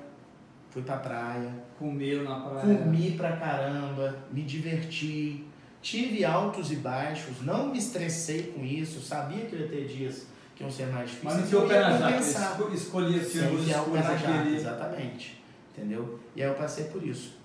Fui 0.71 0.83
pra 0.83 0.97
praia. 0.97 1.53
Comeu 1.79 2.25
na 2.25 2.41
praia. 2.41 2.79
Comi 2.79 3.13
pra 3.13 3.37
caramba, 3.37 4.17
me 4.33 4.43
diverti, 4.43 5.45
tive 5.83 6.25
altos 6.25 6.71
e 6.73 6.77
baixos, 6.77 7.43
não 7.43 7.69
me 7.71 7.79
estressei 7.79 8.45
com 8.53 8.65
isso, 8.65 9.01
sabia 9.03 9.45
que 9.45 9.55
eu 9.55 9.61
ia 9.61 9.69
ter 9.69 9.87
dias 9.87 10.27
que 10.57 10.63
iam 10.63 10.71
ser 10.71 10.87
mais 10.87 11.11
difíceis. 11.11 11.35
Mas 11.41 11.49
tinha 11.49 11.61
o 11.61 11.65
eu 11.65 11.69
pé 11.69 11.81
na 11.99 12.17
esco- 12.17 12.71
Escolhi 12.73 13.21
as 13.21 13.27
Sem 13.27 13.55
enfiar 13.55 13.83
o 13.83 13.91
pé 13.91 13.99
na 14.03 14.13
aqui. 14.13 14.55
exatamente. 14.55 15.43
Entendeu? 15.77 16.21
E 16.37 16.43
aí 16.43 16.49
eu 16.49 16.55
passei 16.55 16.85
por 16.85 17.03
isso. 17.07 17.37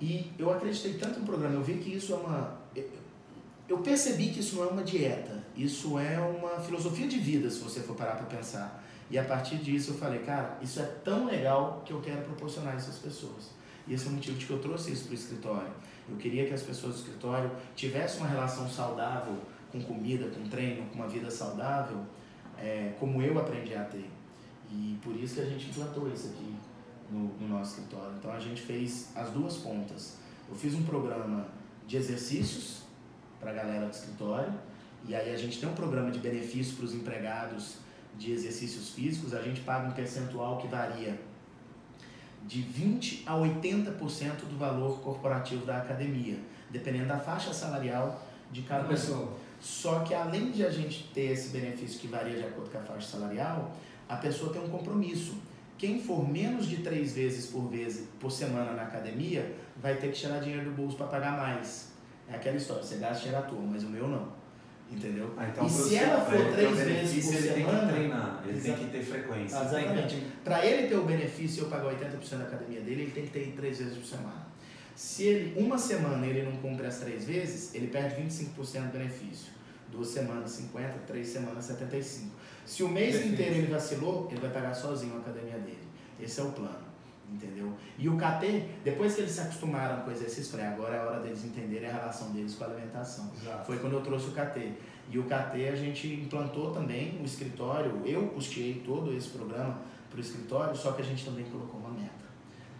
E 0.00 0.32
eu 0.38 0.50
acreditei 0.52 0.94
tanto 0.94 1.20
no 1.20 1.26
programa, 1.26 1.54
eu 1.54 1.62
vi 1.62 1.74
que 1.74 1.94
isso 1.94 2.12
é 2.12 2.16
uma. 2.16 2.58
Eu- 3.72 3.78
percebi 3.78 4.28
que 4.30 4.40
isso 4.40 4.56
não 4.56 4.64
é 4.64 4.68
uma 4.68 4.82
dieta, 4.82 5.42
isso 5.56 5.98
é 5.98 6.18
uma 6.18 6.60
filosofia 6.60 7.06
de 7.06 7.18
vida, 7.18 7.50
se 7.50 7.58
você 7.58 7.80
for 7.80 7.96
parar 7.96 8.16
para 8.16 8.26
pensar. 8.26 8.82
E 9.10 9.18
a 9.18 9.24
partir 9.24 9.56
disso 9.56 9.90
eu 9.92 9.94
falei, 9.96 10.20
cara, 10.20 10.58
isso 10.62 10.80
é 10.80 10.84
tão 11.04 11.26
legal 11.26 11.82
que 11.84 11.92
eu 11.92 12.00
quero 12.00 12.22
proporcionar 12.22 12.76
isso 12.76 12.90
às 12.90 12.98
pessoas. 12.98 13.50
E 13.86 13.92
esse 13.94 14.06
é 14.06 14.08
o 14.08 14.12
motivo 14.12 14.38
de 14.38 14.46
que 14.46 14.52
eu 14.52 14.58
trouxe 14.60 14.92
isso 14.92 15.04
para 15.04 15.12
o 15.12 15.14
escritório. 15.14 15.72
Eu 16.08 16.16
queria 16.16 16.46
que 16.46 16.54
as 16.54 16.62
pessoas 16.62 16.94
do 16.94 16.98
escritório 17.00 17.50
tivessem 17.74 18.20
uma 18.20 18.28
relação 18.28 18.68
saudável 18.68 19.36
com 19.70 19.82
comida, 19.82 20.28
com 20.30 20.48
treino, 20.48 20.86
com 20.88 20.94
uma 20.96 21.08
vida 21.08 21.30
saudável, 21.30 21.98
é, 22.58 22.94
como 22.98 23.20
eu 23.22 23.38
aprendi 23.38 23.74
a 23.74 23.84
ter. 23.84 24.08
E 24.70 24.98
por 25.02 25.14
isso 25.16 25.34
que 25.34 25.40
a 25.40 25.44
gente 25.44 25.68
implantou 25.68 26.08
isso 26.10 26.28
aqui 26.28 26.54
no, 27.10 27.24
no 27.38 27.48
nosso 27.48 27.72
escritório. 27.72 28.14
Então 28.18 28.32
a 28.32 28.38
gente 28.40 28.62
fez 28.62 29.08
as 29.14 29.30
duas 29.30 29.56
pontas. 29.58 30.16
Eu 30.48 30.54
fiz 30.54 30.74
um 30.74 30.82
programa 30.84 31.48
de 31.86 31.96
exercícios 31.96 32.81
para 33.42 33.50
a 33.50 33.54
galera 33.54 33.86
do 33.86 33.92
escritório. 33.92 34.54
E 35.06 35.14
aí 35.14 35.34
a 35.34 35.36
gente 35.36 35.58
tem 35.58 35.68
um 35.68 35.74
programa 35.74 36.12
de 36.12 36.20
benefício 36.20 36.76
para 36.76 36.84
os 36.84 36.94
empregados 36.94 37.78
de 38.16 38.30
exercícios 38.30 38.90
físicos. 38.90 39.34
A 39.34 39.42
gente 39.42 39.60
paga 39.62 39.88
um 39.88 39.92
percentual 39.92 40.58
que 40.58 40.68
varia 40.68 41.20
de 42.46 42.62
20 42.62 43.24
a 43.26 43.34
80% 43.34 44.44
do 44.48 44.56
valor 44.56 45.00
corporativo 45.00 45.66
da 45.66 45.78
academia, 45.78 46.38
dependendo 46.70 47.08
da 47.08 47.18
faixa 47.18 47.52
salarial 47.52 48.24
de 48.52 48.62
cada 48.62 48.84
pessoa. 48.84 49.36
Só 49.60 50.00
que 50.00 50.14
além 50.14 50.50
de 50.50 50.64
a 50.64 50.70
gente 50.70 51.10
ter 51.12 51.32
esse 51.32 51.50
benefício 51.50 52.00
que 52.00 52.06
varia 52.06 52.36
de 52.36 52.44
acordo 52.44 52.70
com 52.70 52.78
a 52.78 52.82
faixa 52.82 53.08
salarial, 53.08 53.76
a 54.08 54.16
pessoa 54.16 54.52
tem 54.52 54.62
um 54.62 54.68
compromisso. 54.68 55.36
Quem 55.78 56.00
for 56.00 56.28
menos 56.28 56.66
de 56.66 56.78
três 56.78 57.12
vezes 57.12 57.46
por 57.46 57.68
vez 57.68 58.08
por 58.20 58.30
semana 58.30 58.72
na 58.72 58.82
academia 58.82 59.54
vai 59.76 59.96
ter 59.96 60.08
que 60.08 60.18
tirar 60.18 60.40
dinheiro 60.40 60.66
do 60.66 60.70
bolso 60.72 60.96
para 60.96 61.06
pagar 61.06 61.36
mais. 61.36 61.91
É 62.28 62.36
aquela 62.36 62.56
história, 62.56 62.82
você 62.82 62.96
gasta 62.96 63.24
tirar 63.24 63.40
a 63.40 63.42
tua, 63.42 63.60
mas 63.60 63.84
o 63.84 63.88
meu 63.88 64.08
não. 64.08 64.42
Entendeu? 64.90 65.32
Ah, 65.38 65.48
então, 65.48 65.66
e 65.66 65.70
se 65.70 65.96
ela 65.96 66.20
for 66.22 66.52
três 66.52 66.76
vezes 66.76 67.24
por 67.24 67.34
ele 67.34 67.48
semana. 67.48 67.78
Tem 67.78 67.86
que 67.86 67.94
treinar, 67.94 68.44
ele 68.46 68.60
tem 68.60 68.74
que 68.74 68.84
ter 68.86 69.02
frequência. 69.02 69.56
Exatamente. 69.56 70.26
Para 70.44 70.66
ele 70.66 70.86
ter 70.86 70.96
o 70.96 71.04
benefício 71.04 71.62
e 71.62 71.64
eu 71.64 71.70
pagar 71.70 71.94
80% 71.94 72.38
da 72.38 72.44
academia 72.44 72.80
dele, 72.82 73.02
ele 73.02 73.10
tem 73.10 73.24
que 73.24 73.30
ter 73.30 73.52
três 73.56 73.78
vezes 73.78 73.96
por 73.96 74.04
semana. 74.04 74.46
Se 74.94 75.24
ele, 75.24 75.58
uma 75.58 75.78
semana 75.78 76.26
ele 76.26 76.42
não 76.42 76.52
cumpre 76.58 76.86
as 76.86 76.98
três 76.98 77.24
vezes, 77.24 77.74
ele 77.74 77.86
perde 77.86 78.20
25% 78.20 78.54
do 78.82 78.92
benefício. 78.92 79.52
Duas 79.90 80.08
semanas, 80.08 80.50
50, 80.50 80.98
três 81.06 81.28
semanas, 81.28 81.64
75. 81.64 82.30
Se 82.66 82.82
o 82.82 82.88
mês 82.88 83.24
inteiro 83.24 83.56
ele 83.56 83.72
vacilou, 83.72 84.28
ele 84.30 84.40
vai 84.40 84.50
pagar 84.50 84.74
sozinho 84.74 85.16
a 85.16 85.18
academia 85.18 85.58
dele. 85.58 85.82
Esse 86.20 86.40
é 86.40 86.42
o 86.42 86.52
plano. 86.52 86.81
Entendeu? 87.32 87.72
E 87.98 88.08
o 88.08 88.16
KT, 88.16 88.68
depois 88.84 89.14
que 89.14 89.22
eles 89.22 89.32
se 89.32 89.40
acostumaram 89.40 90.02
com 90.02 90.10
o 90.10 90.12
exercício, 90.12 90.50
falei, 90.50 90.66
agora 90.66 90.96
é 90.96 90.98
a 90.98 91.04
hora 91.04 91.20
deles 91.20 91.44
entenderem 91.44 91.88
a 91.88 91.94
relação 91.94 92.30
deles 92.30 92.54
com 92.54 92.64
a 92.64 92.66
alimentação. 92.66 93.30
Exato. 93.40 93.64
Foi 93.64 93.78
quando 93.78 93.94
eu 93.94 94.02
trouxe 94.02 94.28
o 94.28 94.32
KT. 94.32 94.72
E 95.10 95.18
o 95.18 95.24
KT 95.24 95.68
a 95.68 95.76
gente 95.76 96.08
implantou 96.08 96.72
também 96.72 97.18
o 97.20 97.24
escritório, 97.24 98.02
eu 98.04 98.28
custeei 98.28 98.82
todo 98.84 99.12
esse 99.14 99.30
programa 99.30 99.78
para 100.10 100.18
o 100.18 100.20
escritório, 100.20 100.76
só 100.76 100.92
que 100.92 101.00
a 101.00 101.04
gente 101.04 101.24
também 101.24 101.44
colocou 101.46 101.80
uma 101.80 101.90
meta. 101.90 102.22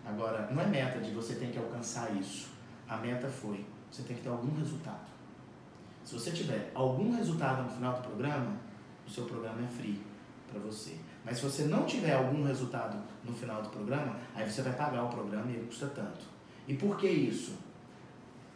Agora, 0.05 0.49
não 0.51 0.63
é 0.63 0.67
meta 0.67 1.01
de 1.01 1.11
você 1.13 1.37
tem 1.37 1.51
que 1.51 1.59
alcançar 1.59 2.15
isso. 2.15 2.51
A 2.89 2.99
meta 2.99 3.29
foi, 3.29 3.65
você 3.91 4.03
tem 4.03 4.17
que 4.17 4.23
ter 4.23 4.29
algum 4.29 4.55
resultado. 4.59 5.11
Se 6.05 6.15
você 6.15 6.31
tiver 6.31 6.71
algum 6.75 7.15
resultado 7.17 7.63
no 7.63 7.71
final 7.71 7.95
do 7.95 8.03
programa, 8.03 8.57
o 9.07 9.11
seu 9.11 9.25
programa 9.25 9.63
é 9.63 9.69
free 9.69 10.01
para 10.51 10.61
você. 10.61 10.97
Mas 11.25 11.39
se 11.39 11.45
você 11.45 11.65
não 11.65 11.85
tiver 11.85 12.15
algum 12.15 12.43
resultado 12.45 12.99
no 13.25 13.33
final 13.33 13.63
do 13.63 13.69
programa, 13.69 14.17
aí 14.35 14.49
você 14.49 14.63
vai 14.63 14.73
pagar 14.73 15.05
o 15.05 15.09
programa 15.09 15.51
e 15.51 15.55
ele 15.55 15.67
custa 15.67 15.87
tanto. 15.87 16.21
E 16.67 16.75
por 16.75 16.97
que 16.97 17.07
isso? 17.07 17.53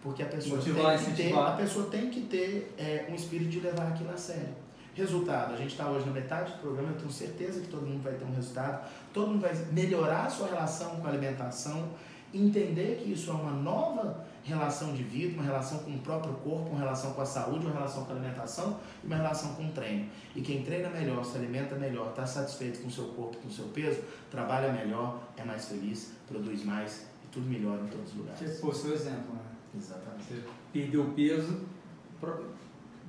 Porque 0.02 0.22
a 0.22 0.26
pessoa, 0.26 0.56
Motivar, 0.56 0.96
tem 0.98 1.14
que, 1.14 1.22
ter, 1.22 1.38
a 1.38 1.50
pessoa 1.52 1.90
tem 1.90 2.10
que 2.10 2.20
ter 2.22 2.74
é, 2.78 3.06
um 3.10 3.14
espírito 3.14 3.50
de 3.50 3.60
levar 3.60 3.88
aquilo 3.88 4.10
a 4.10 4.16
sério. 4.16 4.54
Resultado, 4.94 5.52
a 5.52 5.56
gente 5.56 5.72
está 5.72 5.90
hoje 5.90 6.06
na 6.06 6.12
metade 6.12 6.52
do 6.52 6.58
programa, 6.58 6.90
eu 6.90 6.96
tenho 6.96 7.10
certeza 7.10 7.60
que 7.60 7.68
todo 7.68 7.86
mundo 7.86 8.02
vai 8.02 8.14
ter 8.14 8.24
um 8.24 8.34
resultado, 8.34 8.88
todo 9.12 9.28
mundo 9.28 9.40
vai 9.40 9.54
melhorar 9.72 10.24
a 10.24 10.30
sua 10.30 10.48
relação 10.48 10.96
com 10.96 11.06
a 11.06 11.10
alimentação, 11.10 11.90
entender 12.32 13.02
que 13.02 13.12
isso 13.12 13.30
é 13.30 13.34
uma 13.34 13.50
nova 13.50 14.24
relação 14.46 14.94
de 14.94 15.02
vida, 15.02 15.34
uma 15.34 15.42
relação 15.42 15.78
com 15.80 15.90
o 15.90 15.98
próprio 15.98 16.34
corpo, 16.34 16.70
uma 16.70 16.78
relação 16.78 17.12
com 17.12 17.20
a 17.20 17.26
saúde, 17.26 17.66
uma 17.66 17.74
relação 17.74 18.04
com 18.04 18.12
a 18.12 18.16
alimentação 18.16 18.80
e 19.02 19.06
uma 19.06 19.16
relação 19.16 19.54
com 19.54 19.66
o 19.66 19.72
treino. 19.72 20.08
E 20.36 20.40
quem 20.40 20.62
treina 20.62 20.88
melhor, 20.88 21.24
se 21.24 21.36
alimenta 21.36 21.74
melhor, 21.74 22.10
está 22.10 22.24
satisfeito 22.24 22.80
com 22.80 22.86
o 22.86 22.90
seu 22.90 23.06
corpo, 23.06 23.36
com 23.38 23.48
o 23.48 23.50
seu 23.50 23.66
peso, 23.66 24.00
trabalha 24.30 24.72
melhor, 24.72 25.20
é 25.36 25.44
mais 25.44 25.66
feliz, 25.66 26.12
produz 26.28 26.64
mais 26.64 27.06
e 27.24 27.26
tudo 27.32 27.46
melhor 27.46 27.78
em 27.84 27.88
todos 27.88 28.12
os 28.12 28.18
lugares. 28.18 28.38
Você 28.38 28.60
pô, 28.60 28.72
seu 28.72 28.94
exemplo, 28.94 29.34
né? 29.34 29.40
Exatamente. 29.76 30.24
Você 30.24 30.42
perdeu 30.72 31.12
peso, 31.16 31.66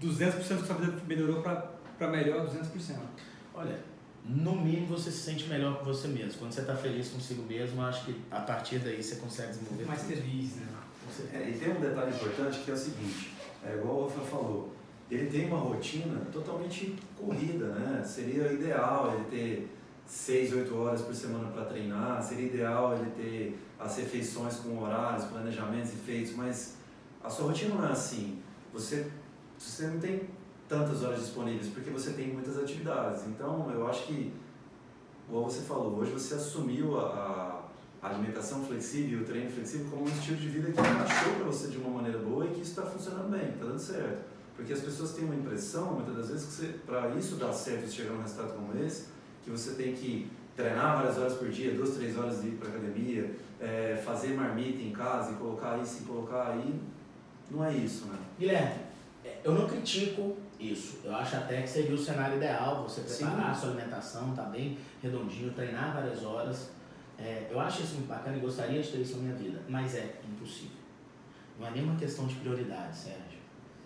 200% 0.02 0.32
da 0.32 0.66
sua 0.66 0.76
vida 0.76 1.02
melhorou 1.08 1.44
para 1.44 2.08
melhor 2.10 2.48
200%. 2.48 2.98
Olha, 3.54 3.80
no 4.26 4.56
mínimo 4.56 4.88
você 4.88 5.12
se 5.12 5.20
sente 5.20 5.48
melhor 5.48 5.78
com 5.80 5.86
você 5.86 6.08
mesmo. 6.08 6.40
Quando 6.40 6.52
você 6.52 6.62
está 6.62 6.76
feliz 6.76 7.10
consigo 7.10 7.44
mesmo, 7.44 7.82
acho 7.84 8.06
que 8.06 8.22
a 8.32 8.42
partir 8.42 8.80
daí 8.80 9.02
você 9.02 9.18
consegue 9.18 9.50
desenvolver. 9.50 9.86
Mais 9.86 10.04
feliz, 10.04 10.56
né? 10.56 10.68
É, 11.34 11.50
e 11.50 11.58
tem 11.58 11.76
um 11.76 11.80
detalhe 11.80 12.14
importante 12.14 12.60
que 12.60 12.72
é 12.72 12.74
o 12.74 12.78
seguinte, 12.78 13.34
é 13.64 13.76
igual 13.76 13.98
o 13.98 14.08
Rafa 14.08 14.22
falou, 14.22 14.74
ele 15.10 15.28
tem 15.30 15.48
uma 15.48 15.58
rotina 15.58 16.20
totalmente 16.32 16.96
corrida, 17.18 17.68
né? 17.68 18.04
Seria 18.04 18.52
ideal 18.52 19.14
ele 19.14 19.24
ter 19.30 19.70
6, 20.06 20.54
8 20.54 20.76
horas 20.76 21.02
por 21.02 21.16
semana 21.16 21.50
para 21.50 21.66
treinar, 21.66 22.22
seria 22.22 22.48
ideal 22.48 22.94
ele 22.94 23.12
ter 23.12 23.60
as 23.80 23.98
refeições 23.98 24.58
com 24.58 24.82
horários, 24.82 25.26
planejamentos 25.26 25.94
e 25.94 25.96
feitos, 25.98 26.36
mas 26.36 26.76
a 27.24 27.30
sua 27.30 27.48
rotina 27.48 27.76
não 27.76 27.88
é 27.88 27.92
assim. 27.92 28.42
Você, 28.74 29.10
você 29.58 29.88
não 29.88 30.00
tem 30.00 30.30
tantas 30.68 31.04
horas 31.04 31.20
disponíveis 31.22 31.70
porque 31.70 31.90
você 31.90 32.12
tem 32.12 32.34
muitas 32.34 32.58
atividades. 32.58 33.26
Então, 33.28 33.70
eu 33.72 33.88
acho 33.88 34.08
que, 34.08 34.34
igual 35.28 35.46
você 35.46 35.62
falou, 35.62 35.98
hoje 35.98 36.12
você 36.12 36.36
assumiu 36.36 37.00
a, 37.00 37.04
a 37.04 37.62
a 38.02 38.10
alimentação 38.10 38.64
flexível 38.64 39.20
e 39.20 39.22
o 39.24 39.26
treino 39.26 39.50
flexível 39.50 39.88
como 39.90 40.04
um 40.04 40.08
estilo 40.08 40.38
de 40.38 40.50
vida 40.50 40.72
que 40.72 40.80
encaixou 40.80 41.34
para 41.36 41.46
você 41.46 41.68
de 41.68 41.78
uma 41.78 41.90
maneira 41.90 42.20
boa 42.20 42.46
e 42.46 42.50
que 42.50 42.62
isso 42.62 42.72
está 42.72 42.84
funcionando 42.84 43.30
bem, 43.30 43.50
está 43.50 43.66
dando 43.66 43.80
certo. 43.80 44.26
Porque 44.56 44.74
as 44.74 44.80
pessoas 44.80 45.14
têm 45.14 45.26
uma 45.26 45.36
impressão, 45.36 45.94
muitas 45.94 46.16
das 46.16 46.30
vezes, 46.30 46.60
que 46.60 46.80
para 46.80 47.10
isso 47.16 47.36
dar 47.36 47.54
certo 47.54 47.86
e 47.86 47.92
chegar 47.92 48.12
num 48.12 48.22
resultado 48.22 48.54
como 48.54 48.78
esse, 48.84 49.06
que 49.44 49.50
você 49.50 49.72
tem 49.76 49.94
que 49.94 50.30
treinar 50.56 50.98
várias 50.98 51.18
horas 51.18 51.34
por 51.34 51.50
dia, 51.50 51.74
duas, 51.74 51.92
três 51.96 52.18
horas 52.18 52.42
de 52.42 52.48
ir 52.48 52.52
para 52.54 52.70
academia, 52.70 53.36
é, 53.62 54.02
fazer 54.04 54.30
marmita 54.30 54.82
em 54.82 54.92
casa 54.92 55.32
e 55.32 55.36
colocar 55.36 55.78
isso 55.78 56.02
e 56.02 56.06
colocar 56.06 56.52
aí. 56.52 56.80
Não 57.50 57.64
é 57.64 57.74
isso, 57.74 58.08
né? 58.08 58.18
Guilherme, 58.40 58.82
é, 59.24 59.38
eu 59.44 59.54
não 59.54 59.68
critico 59.68 60.36
isso. 60.60 61.00
Eu 61.04 61.16
acho 61.16 61.36
até 61.36 61.62
que 61.62 61.70
seria 61.70 61.94
o 61.94 61.98
cenário 61.98 62.38
ideal, 62.38 62.84
você 62.84 63.02
preparar 63.02 63.46
Sim. 63.46 63.52
a 63.52 63.54
sua 63.54 63.70
alimentação, 63.70 64.34
tá 64.36 64.44
bem 64.44 64.78
redondinho, 65.02 65.54
treinar 65.54 65.94
várias 65.94 66.24
horas 66.24 66.72
é, 67.18 67.48
eu 67.50 67.60
acho 67.60 67.82
isso 67.82 67.96
muito 67.96 68.08
bacana 68.08 68.38
e 68.38 68.40
gostaria 68.40 68.82
de 68.82 68.90
ter 68.90 69.00
isso 69.00 69.18
na 69.18 69.24
minha 69.24 69.36
vida, 69.36 69.62
mas 69.68 69.96
é 69.96 70.20
impossível. 70.30 70.78
Não 71.60 71.68
é 71.68 71.72
nenhuma 71.72 71.96
questão 71.96 72.28
de 72.28 72.36
prioridade, 72.36 72.96
Sérgio. 72.96 73.40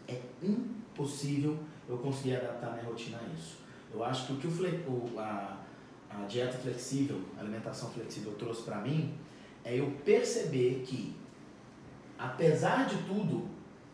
É 0.08 0.20
impossível 0.44 1.58
eu 1.88 1.98
conseguir 1.98 2.36
adaptar 2.36 2.72
minha 2.72 2.84
rotina 2.84 3.20
a 3.20 3.34
isso. 3.34 3.60
Eu 3.94 4.04
acho 4.04 4.28
que 4.28 4.34
o 4.34 4.38
que 4.38 4.48
o, 4.48 5.20
a, 5.20 5.58
a 6.10 6.26
dieta 6.26 6.58
flexível, 6.58 7.22
a 7.38 7.42
alimentação 7.42 7.90
flexível 7.92 8.34
trouxe 8.34 8.64
para 8.64 8.78
mim 8.80 9.14
é 9.64 9.80
eu 9.80 9.92
perceber 10.04 10.84
que, 10.86 11.16
apesar 12.18 12.88
de 12.88 12.98
tudo, 13.04 13.48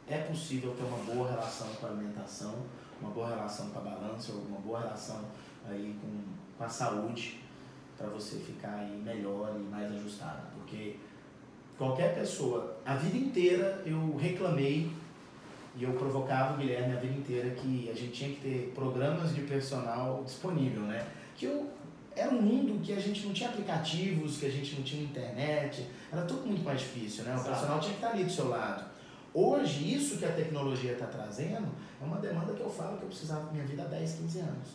é 0.07 0.17
possível 0.19 0.73
ter 0.75 0.83
uma 0.83 0.97
boa 0.99 1.29
relação 1.29 1.67
com 1.75 1.85
a 1.85 1.89
alimentação, 1.89 2.65
uma 2.99 3.11
boa 3.11 3.29
relação 3.29 3.69
com 3.69 3.79
a 3.79 3.81
balança, 3.81 4.31
uma 4.31 4.59
boa 4.59 4.79
relação 4.79 5.25
aí 5.67 5.95
com, 6.01 6.23
com 6.57 6.63
a 6.63 6.69
saúde 6.69 7.39
para 7.97 8.07
você 8.07 8.37
ficar 8.37 8.75
aí 8.75 9.01
melhor 9.03 9.55
e 9.55 9.63
mais 9.63 9.91
ajustado. 9.91 10.41
Porque 10.53 10.97
qualquer 11.77 12.15
pessoa, 12.15 12.77
a 12.85 12.95
vida 12.95 13.17
inteira 13.17 13.81
eu 13.85 14.15
reclamei 14.17 14.91
e 15.75 15.83
eu 15.83 15.93
provocava 15.93 16.55
o 16.55 16.57
Guilherme 16.57 16.95
a 16.95 16.99
vida 16.99 17.13
inteira 17.13 17.49
que 17.51 17.89
a 17.89 17.93
gente 17.93 18.11
tinha 18.11 18.29
que 18.31 18.41
ter 18.41 18.71
programas 18.73 19.33
de 19.33 19.41
personal 19.41 20.23
disponível, 20.23 20.81
né? 20.83 21.05
Que 21.35 21.45
eu, 21.45 21.69
era 22.15 22.31
um 22.31 22.41
mundo 22.41 22.81
que 22.83 22.93
a 22.93 22.99
gente 22.99 23.25
não 23.25 23.33
tinha 23.33 23.49
aplicativos, 23.49 24.37
que 24.37 24.47
a 24.47 24.49
gente 24.49 24.75
não 24.75 24.83
tinha 24.83 25.03
internet, 25.03 25.87
era 26.11 26.23
tudo 26.23 26.47
muito 26.47 26.63
mais 26.63 26.79
difícil, 26.79 27.23
né? 27.23 27.31
O 27.31 27.35
Exato. 27.35 27.49
personal 27.49 27.79
tinha 27.79 27.91
que 27.93 27.97
estar 27.99 28.09
ali 28.09 28.23
do 28.23 28.31
seu 28.31 28.49
lado. 28.49 28.85
Hoje, 29.33 29.93
isso 29.93 30.17
que 30.17 30.25
a 30.25 30.31
tecnologia 30.31 30.93
está 30.93 31.05
trazendo 31.05 31.67
é 32.01 32.03
uma 32.03 32.17
demanda 32.17 32.53
que 32.53 32.61
eu 32.61 32.69
falo 32.69 32.97
que 32.97 33.03
eu 33.03 33.09
precisava 33.09 33.45
da 33.45 33.51
minha 33.51 33.65
vida 33.65 33.83
há 33.83 33.85
10, 33.85 34.13
15 34.13 34.39
anos. 34.39 34.67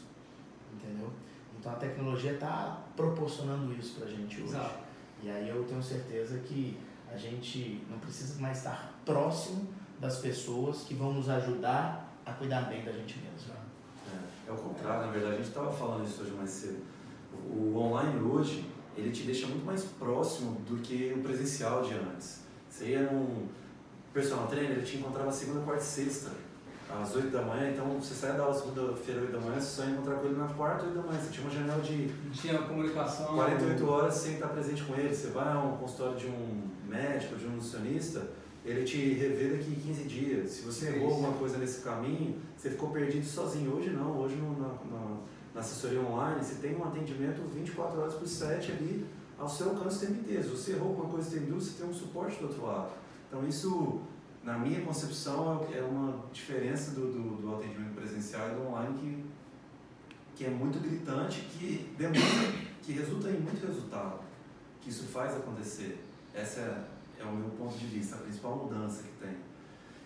Entendeu? 0.72 1.10
Então 1.58 1.72
a 1.72 1.76
tecnologia 1.76 2.32
está 2.32 2.82
proporcionando 2.96 3.72
isso 3.74 3.96
para 3.96 4.06
a 4.06 4.10
gente 4.10 4.36
hoje. 4.40 4.50
Exato. 4.50 4.80
E 5.22 5.30
aí 5.30 5.48
eu 5.48 5.64
tenho 5.64 5.82
certeza 5.82 6.38
que 6.38 6.78
a 7.12 7.16
gente 7.16 7.84
não 7.88 7.98
precisa 7.98 8.40
mais 8.40 8.58
estar 8.58 8.92
próximo 9.04 9.68
das 10.00 10.18
pessoas 10.18 10.82
que 10.82 10.94
vão 10.94 11.12
nos 11.12 11.28
ajudar 11.28 12.12
a 12.26 12.32
cuidar 12.32 12.62
bem 12.62 12.84
da 12.84 12.92
gente 12.92 13.18
mesmo. 13.18 13.54
É, 14.08 14.50
é 14.50 14.52
o 14.52 14.56
contrário, 14.56 15.06
na 15.06 15.12
verdade, 15.12 15.34
a 15.34 15.36
gente 15.36 15.48
estava 15.48 15.72
falando 15.72 16.04
isso 16.06 16.22
hoje 16.22 16.32
mais 16.32 16.50
cedo. 16.50 16.82
O 17.32 17.76
online 17.76 18.20
hoje, 18.20 18.68
ele 18.96 19.10
te 19.10 19.22
deixa 19.22 19.46
muito 19.46 19.64
mais 19.64 19.84
próximo 19.84 20.60
do 20.68 20.78
que 20.78 21.12
o 21.16 21.22
presencial 21.22 21.82
de 21.82 21.94
antes. 21.94 22.42
Você 22.68 22.88
ia 22.88 23.10
num 23.10 23.48
personal 24.12 24.46
trainer, 24.48 24.72
ele 24.72 24.82
te 24.82 24.96
encontrava 24.96 25.30
segunda, 25.30 25.60
quarta 25.60 25.82
e 25.82 25.86
sexta 25.86 26.32
às 26.90 27.14
8 27.14 27.28
da 27.28 27.42
manhã, 27.42 27.70
então 27.70 27.86
você 28.00 28.14
sai 28.14 28.36
da 28.36 28.42
aula 28.42 28.54
segunda-feira, 28.54 29.20
8 29.22 29.32
da 29.32 29.40
manhã, 29.40 29.60
você 29.60 29.82
só 29.82 29.84
ia 29.84 29.90
encontrar 29.90 30.16
com 30.16 30.26
ele 30.26 30.36
na 30.36 30.48
quarta, 30.48 30.84
8 30.84 30.94
da 30.94 31.02
manhã. 31.02 31.20
Você 31.20 31.30
tinha 31.30 31.46
uma 31.46 31.54
janela 31.54 31.82
de. 31.82 32.08
Tinha 32.32 32.58
comunicação. 32.58 33.26
48 33.34 33.88
horas 33.88 34.14
sem 34.14 34.34
estar 34.34 34.48
presente 34.48 34.82
com 34.84 34.94
ele. 34.94 35.14
Você 35.14 35.28
vai 35.28 35.52
a 35.52 35.58
um 35.58 35.76
consultório 35.76 36.16
de 36.16 36.26
um 36.26 36.62
médico, 36.86 37.36
de 37.36 37.46
um 37.46 37.52
nutricionista, 37.52 38.28
ele 38.64 38.84
te 38.84 39.14
revê 39.14 39.56
daqui 39.56 39.74
15 39.74 40.04
dias. 40.04 40.50
Se 40.50 40.62
você 40.62 40.88
errou 40.88 41.10
alguma 41.10 41.32
coisa 41.32 41.58
nesse 41.58 41.80
caminho, 41.80 42.40
você 42.56 42.70
ficou 42.70 42.90
perdido 42.90 43.24
sozinho. 43.24 43.74
Hoje 43.74 43.90
não, 43.90 44.18
hoje 44.18 44.36
no, 44.36 44.52
na, 44.58 44.68
na, 44.68 45.16
na 45.54 45.60
assessoria 45.60 46.00
online, 46.00 46.44
você 46.44 46.54
tem 46.56 46.76
um 46.76 46.84
atendimento 46.84 47.42
24 47.42 48.00
horas 48.00 48.14
por 48.14 48.28
7 48.28 48.72
ali 48.72 49.06
ao 49.38 49.48
seu 49.48 49.70
alcance 49.70 50.04
o 50.04 50.08
tempo 50.08 50.20
inteiro. 50.20 50.42
Se 50.44 50.50
você 50.50 50.72
errou 50.72 50.90
alguma 50.90 51.08
coisa, 51.08 51.30
tem 51.30 51.40
dúvida, 51.40 51.60
você 51.60 51.82
tem 51.82 51.90
um 51.90 51.94
suporte 51.94 52.38
do 52.38 52.46
outro 52.46 52.64
lado. 52.64 52.92
Então 53.28 53.46
isso 53.48 54.00
na 54.44 54.58
minha 54.58 54.80
concepção, 54.80 55.66
é 55.72 55.80
uma 55.80 56.24
diferença 56.32 56.90
do, 56.92 57.12
do, 57.12 57.42
do 57.42 57.54
atendimento 57.54 57.94
presencial 57.94 58.50
e 58.50 58.54
do 58.54 58.66
online 58.66 58.98
que, 58.98 59.24
que 60.36 60.44
é 60.46 60.50
muito 60.50 60.80
gritante, 60.80 61.42
que 61.42 61.94
demanda, 61.96 62.18
que 62.82 62.92
resulta 62.92 63.30
em 63.30 63.40
muito 63.40 63.64
resultado, 63.64 64.20
que 64.80 64.90
isso 64.90 65.04
faz 65.04 65.36
acontecer. 65.36 66.04
Essa 66.34 66.60
é, 66.60 67.22
é 67.22 67.24
o 67.24 67.32
meu 67.32 67.50
ponto 67.50 67.78
de 67.78 67.86
vista, 67.86 68.16
a 68.16 68.18
principal 68.18 68.56
mudança 68.56 69.04
que 69.04 69.24
tem. 69.24 69.36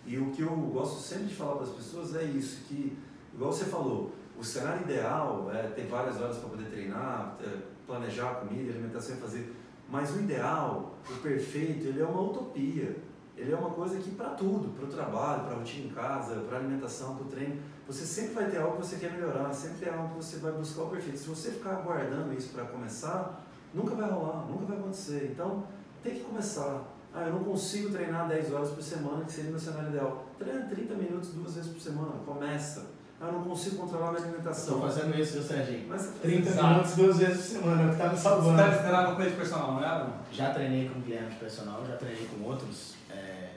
E 0.05 0.19
o 0.19 0.31
que 0.31 0.43
eu 0.43 0.51
gosto 0.51 1.01
sempre 1.01 1.27
de 1.27 1.35
falar 1.35 1.55
para 1.55 1.65
as 1.65 1.71
pessoas 1.71 2.15
é 2.15 2.25
isso, 2.25 2.65
que, 2.69 2.97
igual 3.35 3.53
você 3.53 3.65
falou, 3.65 4.15
o 4.39 4.45
cenário 4.45 4.83
ideal 4.83 5.51
é 5.51 5.63
ter 5.69 5.87
várias 5.87 6.21
horas 6.21 6.37
para 6.37 6.51
poder 6.51 6.67
treinar, 6.67 7.37
é, 7.43 7.59
planejar 7.87 8.33
a 8.33 8.35
comida, 8.35 8.71
alimentação 8.71 9.17
e 9.17 9.19
fazer. 9.19 9.57
Mas 9.89 10.15
o 10.15 10.21
ideal, 10.21 10.99
o 11.09 11.15
perfeito, 11.21 11.87
ele 11.87 12.01
é 12.01 12.05
uma 12.05 12.21
utopia. 12.21 12.97
Ele 13.37 13.53
é 13.53 13.57
uma 13.57 13.71
coisa 13.71 13.99
que 13.99 14.11
para 14.13 14.31
tudo, 14.31 14.75
para 14.75 14.87
o 14.87 14.89
trabalho, 14.89 15.43
para 15.45 15.55
a 15.55 15.59
rotina 15.59 15.87
em 15.87 15.91
casa, 15.91 16.35
para 16.37 16.57
a 16.57 16.61
alimentação, 16.61 17.17
para 17.17 17.27
o 17.27 17.29
treino, 17.29 17.61
você 17.87 18.05
sempre 18.07 18.33
vai 18.35 18.51
ter 18.51 18.59
algo 18.59 18.79
que 18.79 18.87
você 18.87 18.97
quer 18.97 19.13
melhorar, 19.13 19.53
sempre 19.53 19.85
tem 19.85 19.93
algo 19.93 20.09
que 20.09 20.25
você 20.25 20.39
vai 20.39 20.53
buscar 20.53 20.83
o 20.85 20.89
perfeito. 20.89 21.19
Se 21.19 21.29
você 21.29 21.51
ficar 21.51 21.73
aguardando 21.73 22.33
isso 22.33 22.49
para 22.55 22.65
começar, 22.65 23.45
nunca 23.75 23.95
vai 23.95 24.09
rolar, 24.09 24.47
nunca 24.47 24.65
vai 24.65 24.79
acontecer. 24.79 25.31
Então, 25.33 25.65
tem 26.03 26.15
que 26.15 26.21
começar. 26.21 26.83
Ah, 27.15 27.25
eu 27.27 27.33
não 27.35 27.45
consigo 27.45 27.91
treinar 27.91 28.27
10 28.27 28.53
horas 28.53 28.71
por 28.71 28.83
semana, 28.83 29.25
que 29.25 29.33
seria 29.33 29.51
o 29.51 29.53
meu 29.53 29.61
cenário 29.61 29.89
ideal. 29.91 30.25
Treina 30.39 30.67
30 30.67 30.95
minutos 30.95 31.31
duas 31.31 31.55
vezes 31.55 31.71
por 31.73 31.81
semana, 31.81 32.13
começa. 32.25 32.87
Ah, 33.21 33.29
eu 33.29 33.33
não 33.33 33.45
consigo 33.45 33.77
controlar 33.77 34.13
minha 34.13 34.25
alimentação. 34.25 34.75
Estou 34.75 34.81
fazendo 34.91 35.19
isso, 35.19 35.33
viu, 35.35 35.43
Serginho? 35.43 35.89
Mas 35.89 36.11
30 36.21 36.49
Exato. 36.51 36.67
minutos 36.69 36.95
duas 36.97 37.19
vezes 37.19 37.37
por 37.37 37.61
semana, 37.61 37.83
é 37.83 37.87
o 37.87 37.91
que 37.93 37.97
tá 37.97 38.09
me 38.09 38.17
Você 38.17 38.23
salvando. 38.23 38.57
deve 38.57 38.79
treinar 38.79 39.07
com 39.07 39.17
coisa 39.17 39.37
personal, 39.37 39.73
não 39.75 39.85
é? 39.85 40.07
Já 40.33 40.51
treinei 40.53 40.89
com 40.91 41.01
Guilherme 41.01 41.35
personal, 41.37 41.87
já 41.87 41.97
treinei 41.97 42.27
com 42.27 42.45
outros, 42.47 42.96
é, 43.11 43.51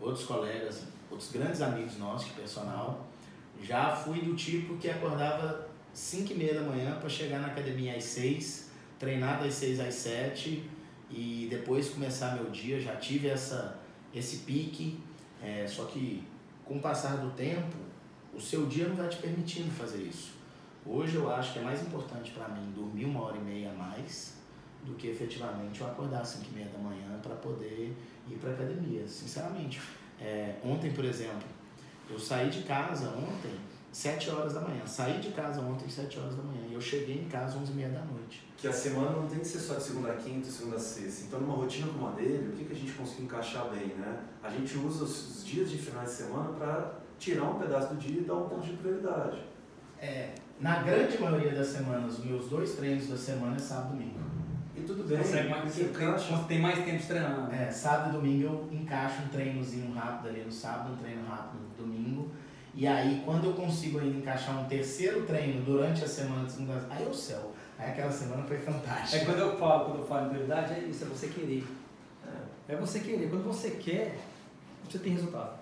outros 0.00 0.24
colegas, 0.24 0.84
outros 1.10 1.30
grandes 1.32 1.60
amigos 1.60 1.98
nossos 1.98 2.28
de 2.28 2.34
personal. 2.34 3.06
Já 3.62 3.94
fui 3.94 4.20
do 4.20 4.34
tipo 4.34 4.76
que 4.76 4.88
acordava 4.88 5.68
5 5.92 6.32
e 6.32 6.34
meia 6.34 6.54
da 6.54 6.60
manhã 6.60 6.98
para 6.98 7.08
chegar 7.08 7.40
na 7.40 7.48
academia 7.48 7.96
às 7.96 8.04
6, 8.04 8.70
treinar 8.98 9.40
das 9.40 9.54
6 9.54 9.80
às 9.80 9.94
7 9.94 10.68
e 11.10 11.46
depois 11.50 11.88
começar 11.88 12.34
meu 12.34 12.50
dia. 12.50 12.80
Já 12.80 12.96
tive 12.96 13.28
essa, 13.28 13.78
esse 14.14 14.38
pique, 14.38 15.00
é, 15.42 15.66
só 15.66 15.84
que 15.84 16.26
com 16.64 16.78
o 16.78 16.80
passar 16.80 17.16
do 17.18 17.30
tempo, 17.30 17.76
o 18.34 18.40
seu 18.40 18.66
dia 18.66 18.88
não 18.88 18.96
vai 18.96 19.08
te 19.08 19.16
permitindo 19.16 19.70
fazer 19.70 20.02
isso. 20.02 20.34
Hoje 20.84 21.16
eu 21.16 21.32
acho 21.32 21.52
que 21.52 21.58
é 21.58 21.62
mais 21.62 21.80
importante 21.82 22.30
para 22.32 22.48
mim 22.48 22.72
dormir 22.72 23.04
uma 23.06 23.22
hora 23.22 23.36
e 23.36 23.40
meia 23.40 23.70
a 23.70 23.74
mais 23.74 24.34
do 24.86 24.94
que 24.94 25.08
efetivamente 25.08 25.80
eu 25.80 25.86
acordar 25.86 26.20
às 26.20 26.28
5 26.28 26.46
e 26.50 26.54
meia 26.54 26.68
da 26.68 26.78
manhã 26.78 27.18
para 27.22 27.34
poder 27.34 27.94
ir 28.28 28.34
para 28.36 28.52
academia. 28.52 29.06
Sinceramente, 29.06 29.80
é, 30.20 30.56
ontem, 30.64 30.92
por 30.92 31.04
exemplo, 31.04 31.48
eu 32.08 32.18
saí 32.18 32.48
de 32.48 32.62
casa 32.62 33.08
ontem 33.10 33.50
7 33.96 34.30
horas 34.30 34.52
da 34.52 34.60
manhã. 34.60 34.86
Saí 34.86 35.20
de 35.20 35.30
casa 35.30 35.60
ontem 35.60 35.88
7 35.88 36.18
horas 36.18 36.36
da 36.36 36.42
manhã 36.42 36.66
e 36.68 36.74
eu 36.74 36.80
cheguei 36.80 37.22
em 37.22 37.28
casa 37.28 37.58
11 37.58 37.72
e 37.72 37.74
meia 37.74 37.88
da 37.88 38.04
noite. 38.04 38.46
que 38.56 38.68
a 38.68 38.72
semana 38.72 39.10
não 39.10 39.26
tem 39.26 39.38
que 39.38 39.46
ser 39.46 39.58
só 39.58 39.74
de 39.74 39.82
segunda 39.82 40.12
a 40.12 40.16
quinta, 40.16 40.48
segunda 40.48 40.76
a 40.76 40.78
sexta. 40.78 41.24
Então, 41.26 41.40
numa 41.40 41.54
rotina 41.54 41.86
como 41.88 42.08
a 42.08 42.10
dele, 42.10 42.50
o 42.52 42.56
que, 42.56 42.64
que 42.64 42.72
a 42.72 42.76
gente 42.76 42.92
conseguiu 42.92 43.24
encaixar 43.24 43.68
bem, 43.70 43.88
né? 43.88 44.24
A 44.42 44.50
gente 44.50 44.76
usa 44.78 45.04
os, 45.04 45.38
os 45.38 45.46
dias 45.46 45.70
de 45.70 45.78
finais 45.78 46.10
de 46.10 46.14
semana 46.16 46.52
para 46.52 47.00
tirar 47.18 47.44
um 47.44 47.58
pedaço 47.58 47.94
do 47.94 47.96
dia 47.96 48.20
e 48.20 48.24
dar 48.24 48.34
um 48.34 48.48
ponto 48.48 48.66
de 48.66 48.74
prioridade. 48.74 49.42
É, 49.98 50.34
na 50.60 50.82
grande 50.82 51.18
maioria 51.18 51.54
das 51.54 51.68
semanas, 51.68 52.18
os 52.18 52.24
meus 52.24 52.48
dois 52.48 52.74
treinos 52.74 53.08
da 53.08 53.16
semana 53.16 53.56
é 53.56 53.58
sábado 53.58 53.94
e 53.94 53.98
domingo. 53.98 54.35
E 54.76 54.80
tudo 54.82 55.04
bem, 55.08 55.18
Consegue 55.18 55.48
mais, 55.48 55.72
você 55.72 55.82
encaixa. 55.84 56.36
você 56.36 56.44
tem 56.48 56.60
mais 56.60 56.84
tempo 56.84 56.98
de 56.98 57.06
treinar. 57.06 57.54
É, 57.54 57.70
sábado 57.70 58.10
e 58.10 58.12
domingo 58.12 58.44
eu 58.44 58.68
encaixo 58.72 59.22
um 59.22 59.28
treinozinho 59.28 59.92
rápido 59.94 60.28
ali 60.28 60.44
no 60.44 60.52
sábado, 60.52 60.92
um 60.92 60.96
treino 60.96 61.26
rápido 61.26 61.60
no 61.62 61.84
domingo. 61.86 62.30
E 62.74 62.86
aí, 62.86 63.22
quando 63.24 63.46
eu 63.46 63.54
consigo 63.54 63.98
ainda 63.98 64.18
encaixar 64.18 64.58
um 64.60 64.64
terceiro 64.68 65.24
treino 65.24 65.64
durante 65.64 66.04
a 66.04 66.08
semana 66.08 66.44
de 66.44 66.52
segunda, 66.52 66.86
aí 66.90 67.04
é 67.04 67.08
o 67.08 67.14
céu. 67.14 67.52
Aí 67.78 67.90
aquela 67.90 68.10
semana 68.12 68.42
foi 68.42 68.58
fantástica. 68.58 69.22
É 69.22 69.24
quando 69.24 69.38
eu 69.38 69.56
falo, 69.58 69.86
quando 69.86 69.98
eu 70.00 70.06
falo 70.06 70.26
em 70.26 70.28
prioridade, 70.30 70.74
é 70.74 70.78
isso, 70.80 71.04
é 71.04 71.06
você 71.06 71.28
querer. 71.28 71.64
É. 72.68 72.74
É 72.74 72.76
você 72.76 73.00
querer. 73.00 73.30
Quando 73.30 73.44
você 73.44 73.70
quer, 73.70 74.18
você 74.86 74.98
tem 74.98 75.12
resultado. 75.14 75.58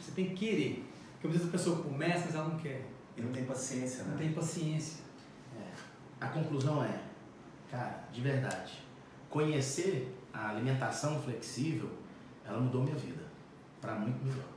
Você 0.00 0.12
tem 0.12 0.30
que 0.30 0.34
querer. 0.34 0.90
Porque 1.12 1.26
às 1.26 1.32
vezes 1.34 1.48
a 1.48 1.52
pessoa 1.52 1.82
começa, 1.82 2.24
mas 2.26 2.34
ela 2.34 2.48
não 2.48 2.56
quer. 2.58 2.82
E 3.16 3.20
não 3.20 3.30
tem 3.30 3.44
paciência, 3.44 4.02
Não 4.04 4.12
né? 4.12 4.16
tem 4.18 4.32
paciência. 4.32 5.04
A 6.20 6.28
conclusão 6.28 6.82
é, 6.82 6.98
cara, 7.70 8.04
de 8.12 8.20
verdade, 8.20 8.82
conhecer 9.30 10.16
a 10.32 10.50
alimentação 10.50 11.20
flexível, 11.22 11.90
ela 12.44 12.60
mudou 12.60 12.82
minha 12.82 12.96
vida 12.96 13.24
para 13.80 13.94
muito 13.94 14.24
melhor. 14.24 14.53